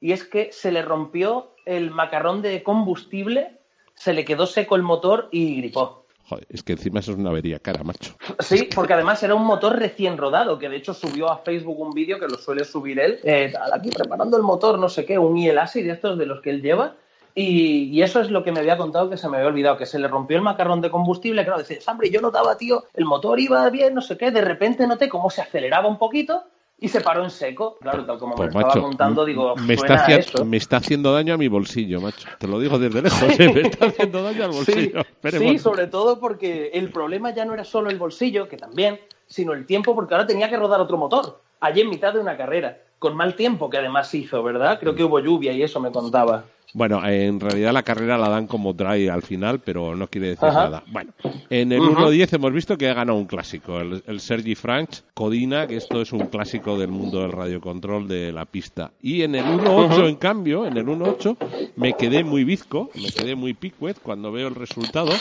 [0.00, 3.60] y es que se le rompió el macarrón de combustible,
[3.94, 6.01] se le quedó seco el motor y gripó.
[6.48, 8.14] Es que encima eso es una avería cara, macho.
[8.38, 11.92] Sí, porque además era un motor recién rodado, que de hecho subió a Facebook un
[11.92, 15.36] vídeo que lo suele subir él, eh, aquí preparando el motor, no sé qué, un
[15.36, 16.94] IELASI de estos de los que él lleva.
[17.34, 19.86] Y, y eso es lo que me había contado que se me había olvidado, que
[19.86, 21.44] se le rompió el macarrón de combustible.
[21.44, 24.86] Claro, dice, hombre, yo notaba, tío, el motor iba bien, no sé qué, de repente
[24.86, 26.44] noté cómo se aceleraba un poquito
[26.82, 27.78] y se paró en seco.
[27.80, 31.36] Claro, tal como me Pues estaba contando, digo, me está, me está haciendo daño a
[31.38, 32.28] mi bolsillo, macho.
[32.38, 33.52] Te lo digo desde lejos, ¿eh?
[33.54, 35.02] me está haciendo daño al Sí, bolsillo.
[35.02, 35.62] sí, Esperemos.
[35.62, 39.64] sobre todo porque el problema ya no era solo el bolsillo, que también, sino el
[39.64, 43.14] tiempo, porque ahora tenía que rodar otro motor, allí en mitad de una carrera, con
[43.16, 44.78] mal tiempo que además hizo, ¿verdad?
[44.80, 46.44] Creo que hubo lluvia y eso me contaba.
[46.74, 50.48] Bueno, en realidad la carrera la dan como dry al final, pero no quiere decir
[50.48, 50.64] Ajá.
[50.64, 50.82] nada.
[50.86, 51.12] Bueno,
[51.50, 52.00] en el Ujú.
[52.00, 56.00] 1.10 hemos visto que ha ganado un clásico, el, el Sergi Franch, Codina, que esto
[56.00, 58.90] es un clásico del mundo del radiocontrol de la pista.
[59.02, 61.36] Y en el 1.8, en cambio, en el 1.8,
[61.76, 65.12] me quedé muy bizco, me quedé muy picuet cuando veo el resultado,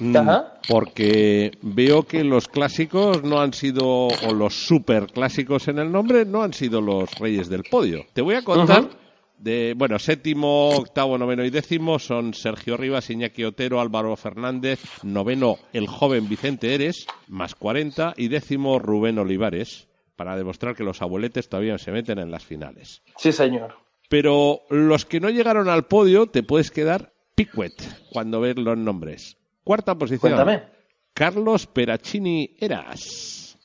[0.00, 0.52] mm, Ajá.
[0.68, 6.26] porque veo que los clásicos no han sido, o los super clásicos en el nombre,
[6.26, 8.04] no han sido los reyes del podio.
[8.12, 9.03] Te voy a contar.
[9.44, 15.58] De, bueno, séptimo, octavo, noveno y décimo son Sergio Rivas, Iñaki Otero, Álvaro Fernández, noveno
[15.74, 19.86] el joven Vicente Eres, más 40, y décimo Rubén Olivares,
[20.16, 23.02] para demostrar que los abueletes todavía se meten en las finales.
[23.18, 23.74] Sí, señor.
[24.08, 27.74] Pero los que no llegaron al podio te puedes quedar picuet
[28.10, 29.36] cuando ves los nombres.
[29.62, 30.32] Cuarta posición.
[30.32, 30.62] Cuéntame.
[31.12, 33.58] Carlos Peracini Eras.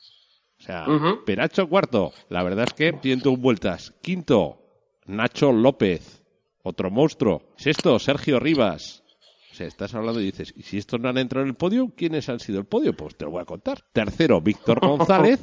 [0.58, 0.84] O sea.
[1.24, 2.12] Peracho cuarto.
[2.28, 3.94] La verdad es que 101 vueltas.
[4.02, 4.60] Quinto,
[5.10, 6.22] Nacho López.
[6.62, 7.42] Otro monstruo.
[7.56, 9.02] Sexto, Sergio Rivas.
[9.50, 11.92] O sea, estás hablando y dices, ¿y si estos no han entrado en el podio,
[11.96, 12.94] quiénes han sido el podio?
[12.94, 13.80] Pues te lo voy a contar.
[13.92, 15.40] Tercero, Víctor González.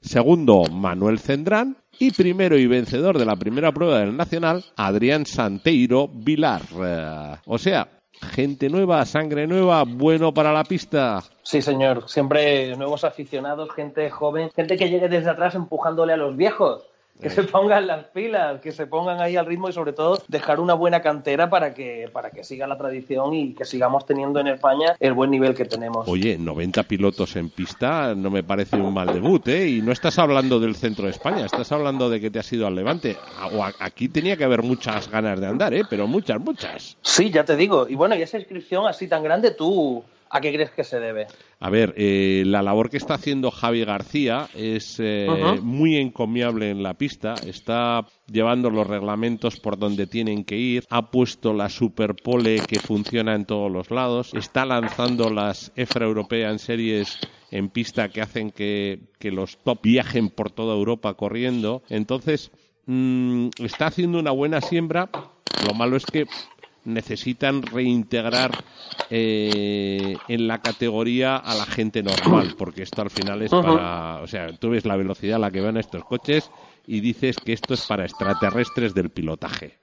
[0.00, 1.76] Segundo, Manuel Cendrán.
[1.98, 6.62] Y primero y vencedor de la primera prueba del Nacional, Adrián Santeiro Vilar.
[6.80, 7.88] Eh, o sea,
[8.20, 11.22] gente nueva, sangre nueva, bueno para la pista.
[11.42, 12.08] Sí, señor.
[12.08, 16.84] Siempre nuevos aficionados, gente joven, gente que llegue desde atrás empujándole a los viejos.
[17.22, 20.60] Que se pongan las pilas, que se pongan ahí al ritmo y sobre todo dejar
[20.60, 24.46] una buena cantera para que, para que siga la tradición y que sigamos teniendo en
[24.46, 26.06] España el buen nivel que tenemos.
[26.08, 29.68] Oye, 90 pilotos en pista no me parece un mal debut, ¿eh?
[29.68, 32.66] Y no estás hablando del centro de España, estás hablando de que te has ido
[32.66, 33.16] al Levante.
[33.52, 35.82] O aquí tenía que haber muchas ganas de andar, ¿eh?
[35.90, 36.96] Pero muchas, muchas.
[37.02, 37.88] Sí, ya te digo.
[37.88, 41.26] Y bueno, y esa inscripción así tan grande, tú ¿A qué crees que se debe?
[41.60, 45.26] A ver, eh, la labor que está haciendo Javi García es eh,
[45.62, 47.34] muy encomiable en la pista.
[47.46, 50.84] Está llevando los reglamentos por donde tienen que ir.
[50.90, 54.34] Ha puesto la Superpole que funciona en todos los lados.
[54.34, 57.18] Está lanzando las EFRA European Series
[57.50, 61.82] en pista que hacen que, los top viajen por toda Europa corriendo.
[61.88, 62.50] Entonces,
[62.86, 65.08] mm, está haciendo una buena siembra.
[65.66, 66.26] Lo malo es que
[66.88, 68.52] necesitan reintegrar
[69.10, 74.26] eh, en la categoría a la gente normal, porque esto al final es para, o
[74.26, 76.50] sea, tú ves la velocidad a la que van estos coches
[76.86, 79.78] y dices que esto es para extraterrestres del pilotaje.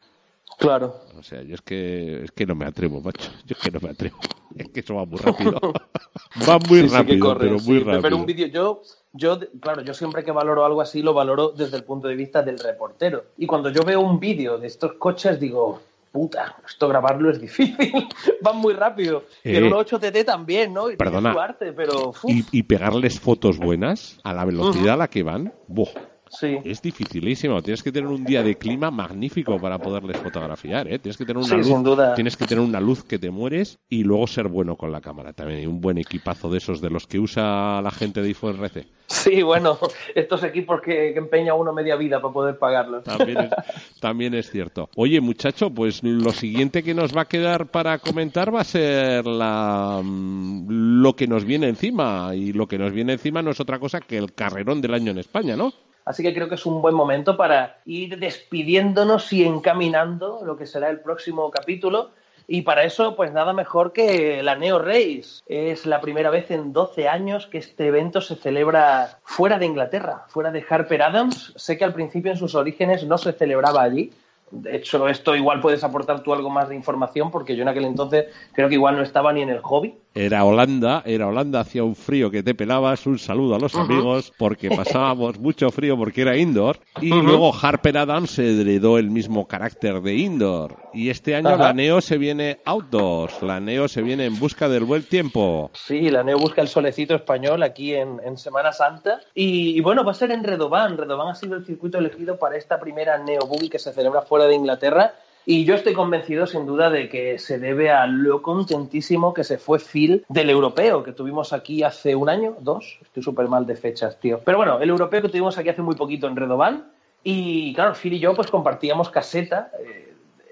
[0.58, 1.02] Claro.
[1.18, 3.30] O sea, yo es que es que no me atrevo, macho.
[3.46, 4.18] Yo es que no me atrevo.
[4.56, 5.60] Es que eso va muy rápido.
[6.48, 8.02] va muy rápido, pero muy rápido.
[8.02, 8.82] Pero un vídeo yo
[9.18, 12.42] yo, claro, yo siempre que valoro algo así lo valoro desde el punto de vista
[12.42, 13.26] del reportero.
[13.38, 15.82] Y cuando yo veo un vídeo de estos coches digo,
[16.16, 18.08] puta, esto grabarlo es difícil,
[18.42, 19.26] van muy rápido.
[19.44, 20.90] y el 8TT eh, también, ¿no?
[20.90, 21.36] Y perdona,
[21.76, 26.15] pero, y, pegarles fotos buenas a la velocidad a la que van, ¡buah!
[26.30, 26.58] Sí.
[26.64, 27.62] Es dificilísimo.
[27.62, 30.88] Tienes que tener un día de clima magnífico para poderles fotografiar.
[30.88, 31.00] ¿eh?
[31.00, 32.16] Tienes que tener una luz.
[32.16, 35.34] Tienes que tener una luz que te mueres y luego ser bueno con la cámara
[35.34, 35.62] también.
[35.62, 38.86] Y un buen equipazo de esos de los que usa la gente de IFORC.
[39.08, 39.78] Sí, bueno,
[40.16, 43.04] estos equipos que, empeña uno media vida para poder pagarlos.
[43.04, 43.52] También es,
[44.00, 44.90] también es cierto.
[44.96, 49.26] Oye, muchacho, pues lo siguiente que nos va a quedar para comentar va a ser
[49.26, 52.36] la, mm, lo que nos viene encima.
[52.36, 55.12] Y lo que nos viene encima no es otra cosa que el carrerón del año
[55.12, 55.74] en España, ¿no?
[56.06, 60.66] Así que creo que es un buen momento para ir despidiéndonos y encaminando lo que
[60.66, 62.12] será el próximo capítulo.
[62.48, 65.42] Y para eso, pues nada mejor que la Neo Race.
[65.48, 70.26] Es la primera vez en 12 años que este evento se celebra fuera de Inglaterra,
[70.28, 71.54] fuera de Harper Adams.
[71.56, 74.12] Sé que al principio en sus orígenes no se celebraba allí,
[74.52, 77.86] de hecho, esto igual puedes aportar tú algo más de información porque yo en aquel
[77.86, 79.96] entonces creo que igual no estaba ni en el hobby.
[80.18, 83.06] Era Holanda, era Holanda, hacía un frío que te pelabas.
[83.06, 86.80] Un saludo a los amigos porque pasábamos mucho frío porque era indoor.
[87.02, 90.78] Y luego Harper Adams heredó el mismo carácter de indoor.
[90.94, 94.86] Y este año la Neo se viene outdoors, la Neo se viene en busca del
[94.86, 95.70] buen tiempo.
[95.74, 99.20] Sí, la Neo busca el solecito español aquí en, Semana Santa.
[99.34, 100.98] Y, bueno, va a ser en Redován.
[100.98, 104.46] Redován ha sido el circuito elegido para esta primera Neo Boogie que se celebra fuera
[104.46, 105.14] de Inglaterra.
[105.46, 109.60] Y yo estoy convencido, sin duda, de que se debe a lo contentísimo que se
[109.60, 113.00] fue Phil del europeo que tuvimos aquí hace un año, dos.
[113.04, 114.40] Estoy súper mal de fechas, tío.
[114.44, 116.92] Pero bueno, el europeo que tuvimos aquí hace muy poquito en Redován.
[117.24, 119.72] Y claro, Phil y yo pues compartíamos caseta.
[119.80, 120.02] Eh,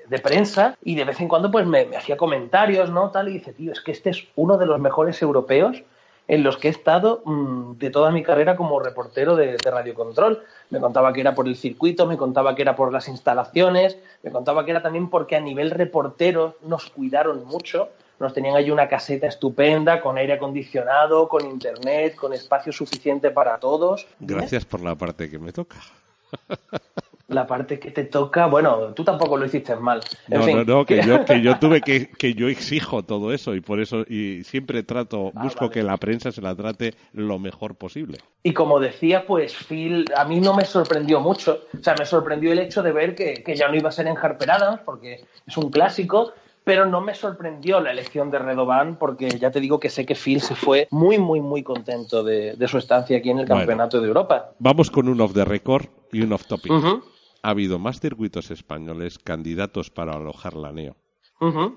[0.03, 3.09] de prensa y de vez en cuando pues me, me, hacía comentarios, ¿no?
[3.09, 5.81] Tal, y dice, tío, es que este es uno de los mejores europeos
[6.28, 10.43] en los que he estado mm, de toda mi carrera como reportero de, de radiocontrol.
[10.69, 14.32] Me contaba que era por el circuito, me contaba que era por las instalaciones, me
[14.32, 17.89] contaba que era también porque a nivel reportero nos cuidaron mucho.
[18.19, 23.57] Nos tenían ahí una caseta estupenda, con aire acondicionado, con internet, con espacio suficiente para
[23.57, 24.07] todos.
[24.19, 25.78] Gracias por la parte que me toca.
[27.28, 30.01] la parte que te toca, bueno, tú tampoco lo hiciste mal.
[30.28, 33.61] no, no, no, que yo, que yo tuve que, que yo exijo todo eso y
[33.61, 37.76] por eso, y siempre trato, ah, busco que la prensa se la trate lo mejor
[37.76, 38.19] posible.
[38.43, 42.51] Y como decía, pues Phil, a mí no me sorprendió mucho, o sea, me sorprendió
[42.51, 44.43] el hecho de ver que, ya no iba a ser en Harper
[44.86, 46.34] porque es un clásico,
[46.65, 50.15] pero no me sorprendió la elección de Redovan porque ya te digo que sé que
[50.15, 54.07] Phil se fue muy, muy, muy contento de, su estancia aquí en el Campeonato de
[54.07, 54.51] Europa.
[54.59, 56.71] Vamos con un off the record y un off topic
[57.43, 60.95] ha habido más circuitos españoles candidatos para alojar la NEO.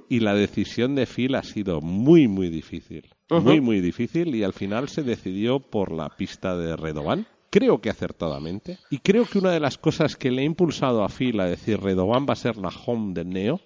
[0.08, 3.10] Y la decisión de Phil ha sido muy, muy difícil.
[3.28, 7.26] Muy, muy difícil y al final se decidió por la pista de Redovan.
[7.50, 8.78] Creo que acertadamente.
[8.90, 11.80] Y creo que una de las cosas que le ha impulsado a Phil a decir
[11.80, 13.60] Redovan va a ser la home de Neo,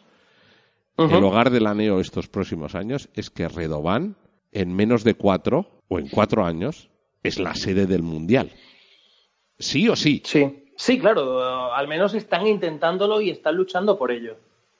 [0.96, 4.16] el hogar de la Neo estos próximos años, es que Redovan,
[4.53, 6.90] en menos de cuatro o en cuatro años,
[7.22, 8.53] es la sede del Mundial.
[9.59, 10.22] Sí o sí.
[10.24, 10.60] Sí.
[10.81, 14.37] Sí, claro, al menos están intentándolo y están luchando por ello.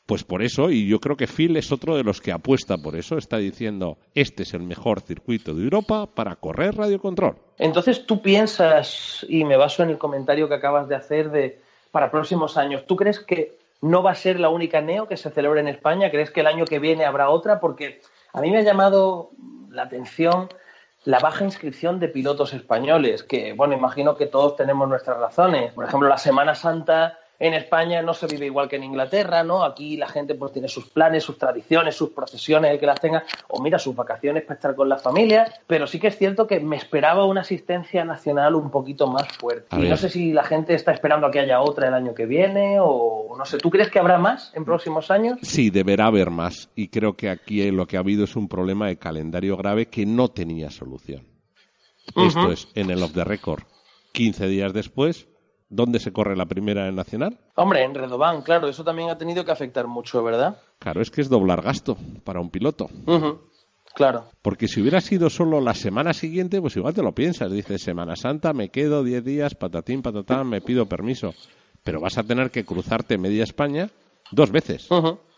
[0.07, 2.97] Pues por eso, y yo creo que Phil es otro de los que apuesta por
[2.97, 7.37] eso, está diciendo, este es el mejor circuito de Europa para correr radiocontrol.
[7.59, 12.11] Entonces tú piensas, y me baso en el comentario que acabas de hacer de para
[12.11, 15.61] próximos años, ¿tú crees que no va a ser la única Neo que se celebre
[15.61, 16.11] en España?
[16.11, 17.61] ¿Crees que el año que viene habrá otra?
[17.61, 18.01] Porque
[18.33, 19.33] a mí me ha llamado
[19.69, 20.49] la atención
[21.05, 25.73] la baja inscripción de pilotos españoles, que, bueno, imagino que todos tenemos nuestras razones.
[25.73, 29.65] Por ejemplo, la Semana Santa en España no se vive igual que en Inglaterra, ¿no?
[29.65, 33.25] Aquí la gente pues tiene sus planes, sus tradiciones, sus procesiones, el que las tenga,
[33.49, 36.61] o mira, sus vacaciones para estar con la familia, pero sí que es cierto que
[36.61, 39.75] me esperaba una asistencia nacional un poquito más fuerte.
[39.75, 42.27] Y no sé si la gente está esperando a que haya otra el año que
[42.27, 45.39] viene, o no sé, ¿tú crees que habrá más en próximos años?
[45.41, 48.89] Sí, deberá haber más, y creo que aquí lo que ha habido es un problema
[48.89, 51.27] de calendario grave que no tenía solución.
[52.15, 53.63] Esto es, en el off the record,
[54.13, 55.29] 15 días después,
[55.71, 57.39] ¿Dónde se corre la primera en Nacional?
[57.55, 60.59] Hombre, en Redobán, claro, eso también ha tenido que afectar mucho, ¿verdad?
[60.81, 62.91] Claro, es que es doblar gasto para un piloto.
[63.95, 64.25] Claro.
[64.43, 67.53] Porque si hubiera sido solo la semana siguiente, pues igual te lo piensas.
[67.53, 71.35] Dices, Semana Santa, me quedo 10 días, patatín, patatán, me pido permiso.
[71.85, 73.91] Pero vas a tener que cruzarte media España
[74.33, 74.89] dos veces.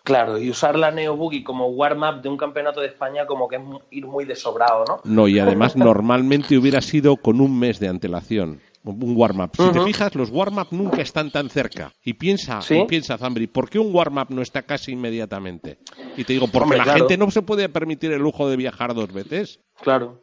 [0.03, 3.57] Claro, y usar la Neo Boogie como warm-up de un campeonato de España como que
[3.57, 5.01] es ir muy desobrado, ¿no?
[5.05, 9.51] No, y además normalmente hubiera sido con un mes de antelación un warm-up.
[9.57, 11.93] Si te fijas, los warm-up nunca están tan cerca.
[12.05, 15.79] Y piensa, piensa, Zambri, ¿por qué un warm-up no está casi inmediatamente?
[16.17, 19.13] Y te digo, porque la gente no se puede permitir el lujo de viajar dos
[19.13, 19.61] veces.
[19.83, 20.21] Claro.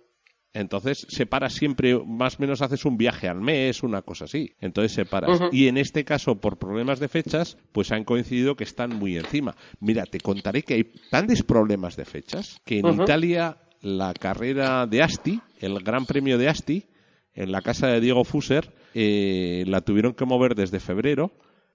[0.52, 4.56] Entonces separas siempre, más o menos haces un viaje al mes, una cosa así.
[4.60, 5.40] Entonces separas.
[5.52, 9.56] Y en este caso, por problemas de fechas, pues han coincidido que están muy encima.
[9.80, 15.04] Mira, te contaré que hay tantos problemas de fechas que en Italia la carrera de
[15.04, 16.88] Asti, el Gran Premio de Asti,
[17.34, 21.32] en la casa de Diego Fuser, eh, la tuvieron que mover desde febrero,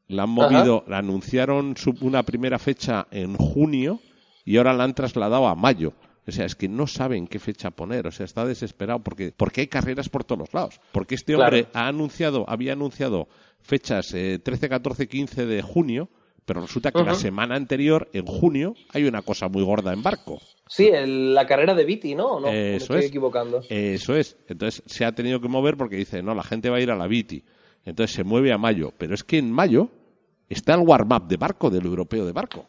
[0.08, 4.00] la han movido, la anunciaron una primera fecha en junio
[4.44, 5.94] y ahora la han trasladado a mayo.
[6.26, 9.62] O sea, es que no saben qué fecha poner, o sea, está desesperado porque, porque
[9.62, 10.80] hay carreras por todos los lados.
[10.92, 13.28] Porque este hombre ha anunciado, había anunciado
[13.60, 16.08] fechas 13, 14, 15 de junio,
[16.44, 20.40] pero resulta que la semana anterior, en junio, hay una cosa muy gorda en barco.
[20.66, 22.40] Sí, la carrera de Viti, ¿no?
[22.40, 23.62] no Eso estoy equivocando.
[23.68, 24.36] Eso es.
[24.48, 26.96] Entonces se ha tenido que mover porque dice, no, la gente va a ir a
[26.96, 27.44] la Viti.
[27.84, 28.92] Entonces se mueve a mayo.
[28.96, 29.90] Pero es que en mayo
[30.48, 32.68] está el warm-up de barco, del europeo de barco.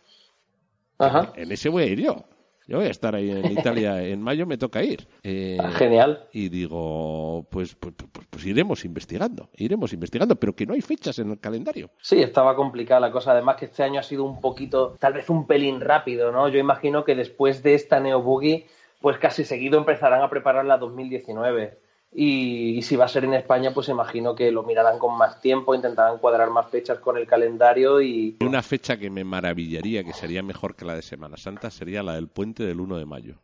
[0.98, 1.34] Ajá.
[1.36, 2.26] En ese voy a ir yo.
[2.68, 5.08] Yo voy a estar ahí en Italia en mayo, me toca ir.
[5.24, 6.28] Eh, Genial.
[6.32, 11.20] Y digo, pues, pues, pues, pues, iremos investigando, iremos investigando, pero que no hay fechas
[11.20, 11.92] en el calendario.
[12.02, 13.34] Sí, estaba complicada la cosa.
[13.34, 16.50] Además que este año ha sido un poquito, tal vez un pelín rápido, ¿no?
[16.50, 18.66] Yo imagino que después de esta Neo Boogie,
[19.00, 21.78] pues casi seguido empezarán a preparar la 2019.
[22.18, 25.76] Y, si va a ser en España, pues imagino que lo mirarán con más tiempo,
[25.76, 28.38] intentarán cuadrar más fechas con el calendario y...
[28.40, 32.14] Una fecha que me maravillaría, que sería mejor que la de Semana Santa, sería la
[32.14, 33.36] del puente del 1 de mayo.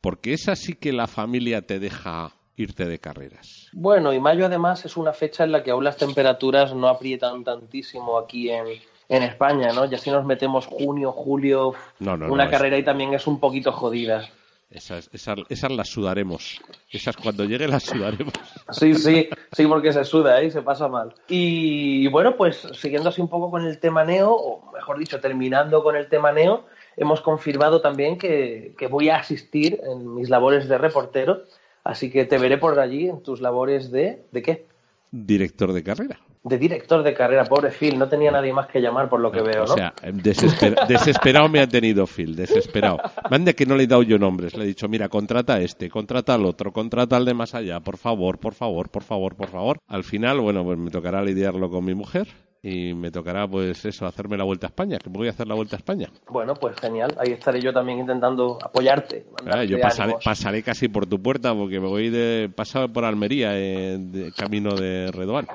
[0.00, 3.68] Porque esa sí que la familia te deja irte de carreras.
[3.72, 7.42] Bueno, y mayo además es una fecha en la que aún las temperaturas no aprietan
[7.42, 8.66] tantísimo aquí en,
[9.08, 9.84] en España, ¿no?
[9.86, 14.28] Ya si nos metemos junio, julio, una carrera y también es un poquito jodida.
[14.68, 16.60] Esas, esas, las sudaremos.
[16.90, 18.32] Esas cuando llegue las sudaremos.
[18.70, 20.46] Sí, sí, sí, porque se suda ¿eh?
[20.46, 21.14] y se pasa mal.
[21.28, 25.82] Y bueno, pues siguiendo así un poco con el tema Neo, o mejor dicho, terminando
[25.84, 30.68] con el tema Neo, hemos confirmado también que, que voy a asistir en mis labores
[30.68, 31.44] de reportero.
[31.84, 34.24] Así que te veré por allí en tus labores de.
[34.32, 34.66] ¿De qué?
[35.12, 39.08] Director de carrera de director de carrera, pobre Phil, no tenía nadie más que llamar
[39.08, 39.74] por lo que veo, ¿no?
[39.74, 39.92] O sea,
[40.88, 42.98] desesperado me ha tenido Phil, desesperado.
[43.30, 45.90] Mande que no le he dado yo nombres, le he dicho, mira, contrata a este,
[45.90, 49.48] contrata al otro, contrata al de más allá, por favor, por favor, por favor, por
[49.48, 49.78] favor.
[49.88, 52.28] Al final, bueno, pues me tocará lidiarlo con mi mujer
[52.62, 55.54] y me tocará pues eso, hacerme la vuelta a España, que voy a hacer la
[55.56, 56.10] vuelta a España.
[56.28, 59.26] Bueno, pues genial, ahí estaré yo también intentando apoyarte.
[59.46, 59.78] Ah, yo
[60.24, 64.74] pasaré, casi por tu puerta porque me voy de pasar por Almería, eh, de camino
[64.76, 65.46] de Redoán.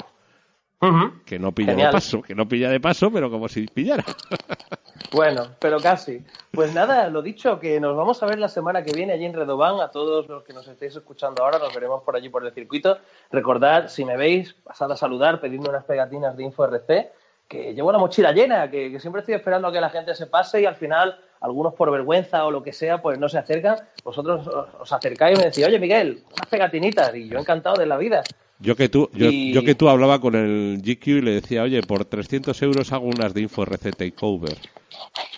[1.26, 4.04] Que no pilla de paso, que no pilla de paso, pero como si pillara.
[5.12, 6.24] Bueno, pero casi.
[6.52, 9.34] Pues nada, lo dicho, que nos vamos a ver la semana que viene allí en
[9.34, 9.82] Redobán.
[9.82, 12.98] A todos los que nos estéis escuchando ahora, nos veremos por allí por el circuito.
[13.30, 17.12] Recordad, si me veis, pasad a saludar, pedidme unas pegatinas de InfoRC,
[17.48, 20.62] que llevo la mochila llena, que, siempre estoy esperando a que la gente se pase
[20.62, 23.80] y al final, algunos por vergüenza o lo que sea, pues no se acercan.
[24.06, 27.98] Vosotros os acercáis y me decís, oye Miguel, unas pegatinitas, y yo encantado de la
[27.98, 28.24] vida.
[28.64, 32.06] Yo que tú, yo, que tú hablaba con el GQ y le decía, oye, por
[32.06, 34.58] 300 euros hago unas de InfoRC Takeover.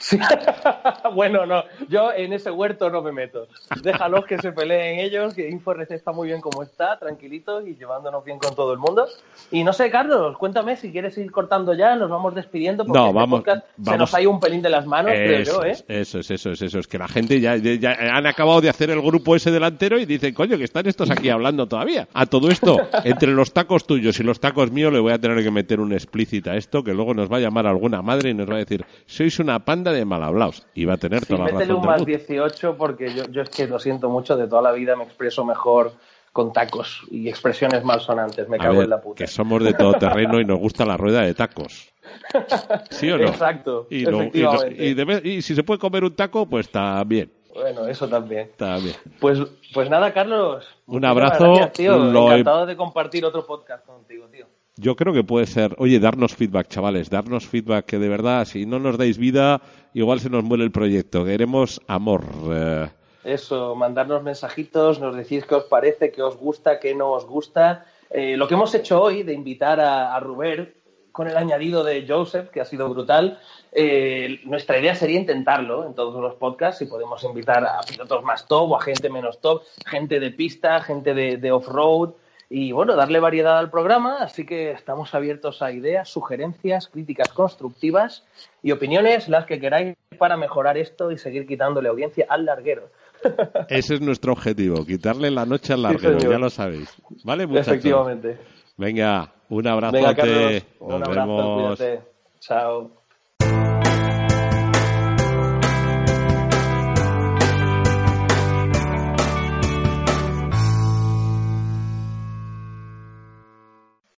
[0.03, 0.19] Sí.
[1.15, 3.47] bueno, no, yo en ese huerto no me meto.
[3.81, 8.23] Déjalos que se peleen ellos, que InfoRC está muy bien como está, tranquilitos y llevándonos
[8.25, 9.05] bien con todo el mundo.
[9.49, 13.07] Y no sé, Carlos, cuéntame si quieres ir cortando ya, nos vamos despidiendo porque No,
[13.07, 15.65] este vamos- podcast se nos ha ido un pelín de las manos, creo Eso yo,
[15.67, 15.71] ¿eh?
[15.71, 18.67] es, eso es, eso es, eso es, que la gente ya, ya han acabado de
[18.69, 22.09] hacer el grupo ese delantero y dicen, coño, que están estos aquí hablando todavía.
[22.13, 25.41] A todo esto, entre los tacos tuyos y los tacos míos le voy a tener
[25.41, 28.33] que meter un explícito a esto, que luego nos va a llamar alguna madre y
[28.33, 30.65] nos va a decir, sois una panda de mal hablados.
[30.73, 32.17] Y va a tener Sí, toda la métele razón un del más mundo.
[32.17, 35.43] 18 porque yo, yo es que lo siento mucho, de toda la vida me expreso
[35.45, 35.93] mejor
[36.31, 39.17] con tacos y expresiones malsonantes, me A cago ver, en la puta.
[39.23, 41.93] que somos de todo terreno y nos gusta la rueda de tacos.
[42.89, 43.27] ¿Sí o no?
[43.27, 46.45] Exacto, Y, no- y no- y de vez- y si se puede comer un taco,
[46.47, 47.31] pues también.
[47.53, 48.49] Bueno, eso también.
[48.57, 48.95] También.
[49.19, 49.39] Pues,
[49.75, 50.65] pues nada, Carlos.
[50.87, 51.97] Un abrazo, gracias, tío.
[51.99, 54.47] lo he- Encantado de compartir otro podcast contigo, tío.
[54.75, 58.65] Yo creo que puede ser, oye, darnos feedback, chavales, darnos feedback que de verdad, si
[58.65, 59.61] no nos dais vida,
[59.93, 61.23] igual se nos muere el proyecto.
[61.23, 62.23] Queremos amor.
[62.49, 62.89] eh,
[63.23, 67.85] Eso, mandarnos mensajitos, nos decís qué os parece, qué os gusta, qué no os gusta.
[68.09, 70.73] Eh, lo que hemos hecho hoy de invitar a, a Ruber
[71.11, 73.39] con el añadido de Joseph, que ha sido brutal,
[73.71, 78.47] eh, nuestra idea sería intentarlo en todos los podcasts y podemos invitar a pilotos más
[78.47, 82.13] top o a gente menos top, gente de pista, gente de off-road
[82.49, 88.25] y bueno, darle variedad al programa, así que estamos abiertos a ideas, sugerencias, críticas constructivas
[88.61, 92.89] y opiniones, las que queráis para mejorar esto y seguir quitándole audiencia al larguero.
[93.69, 96.95] Ese es nuestro objetivo, quitarle la noche al larguero, ya lo sabéis.
[97.23, 97.69] ¿Vale, muchachos?
[97.69, 98.37] Efectivamente.
[98.77, 100.01] Venga, un abrazote.
[100.01, 101.77] Venga, Carlos, Nos un abrazo, vemos.
[101.79, 102.01] cuídate.
[102.39, 103.02] Chao.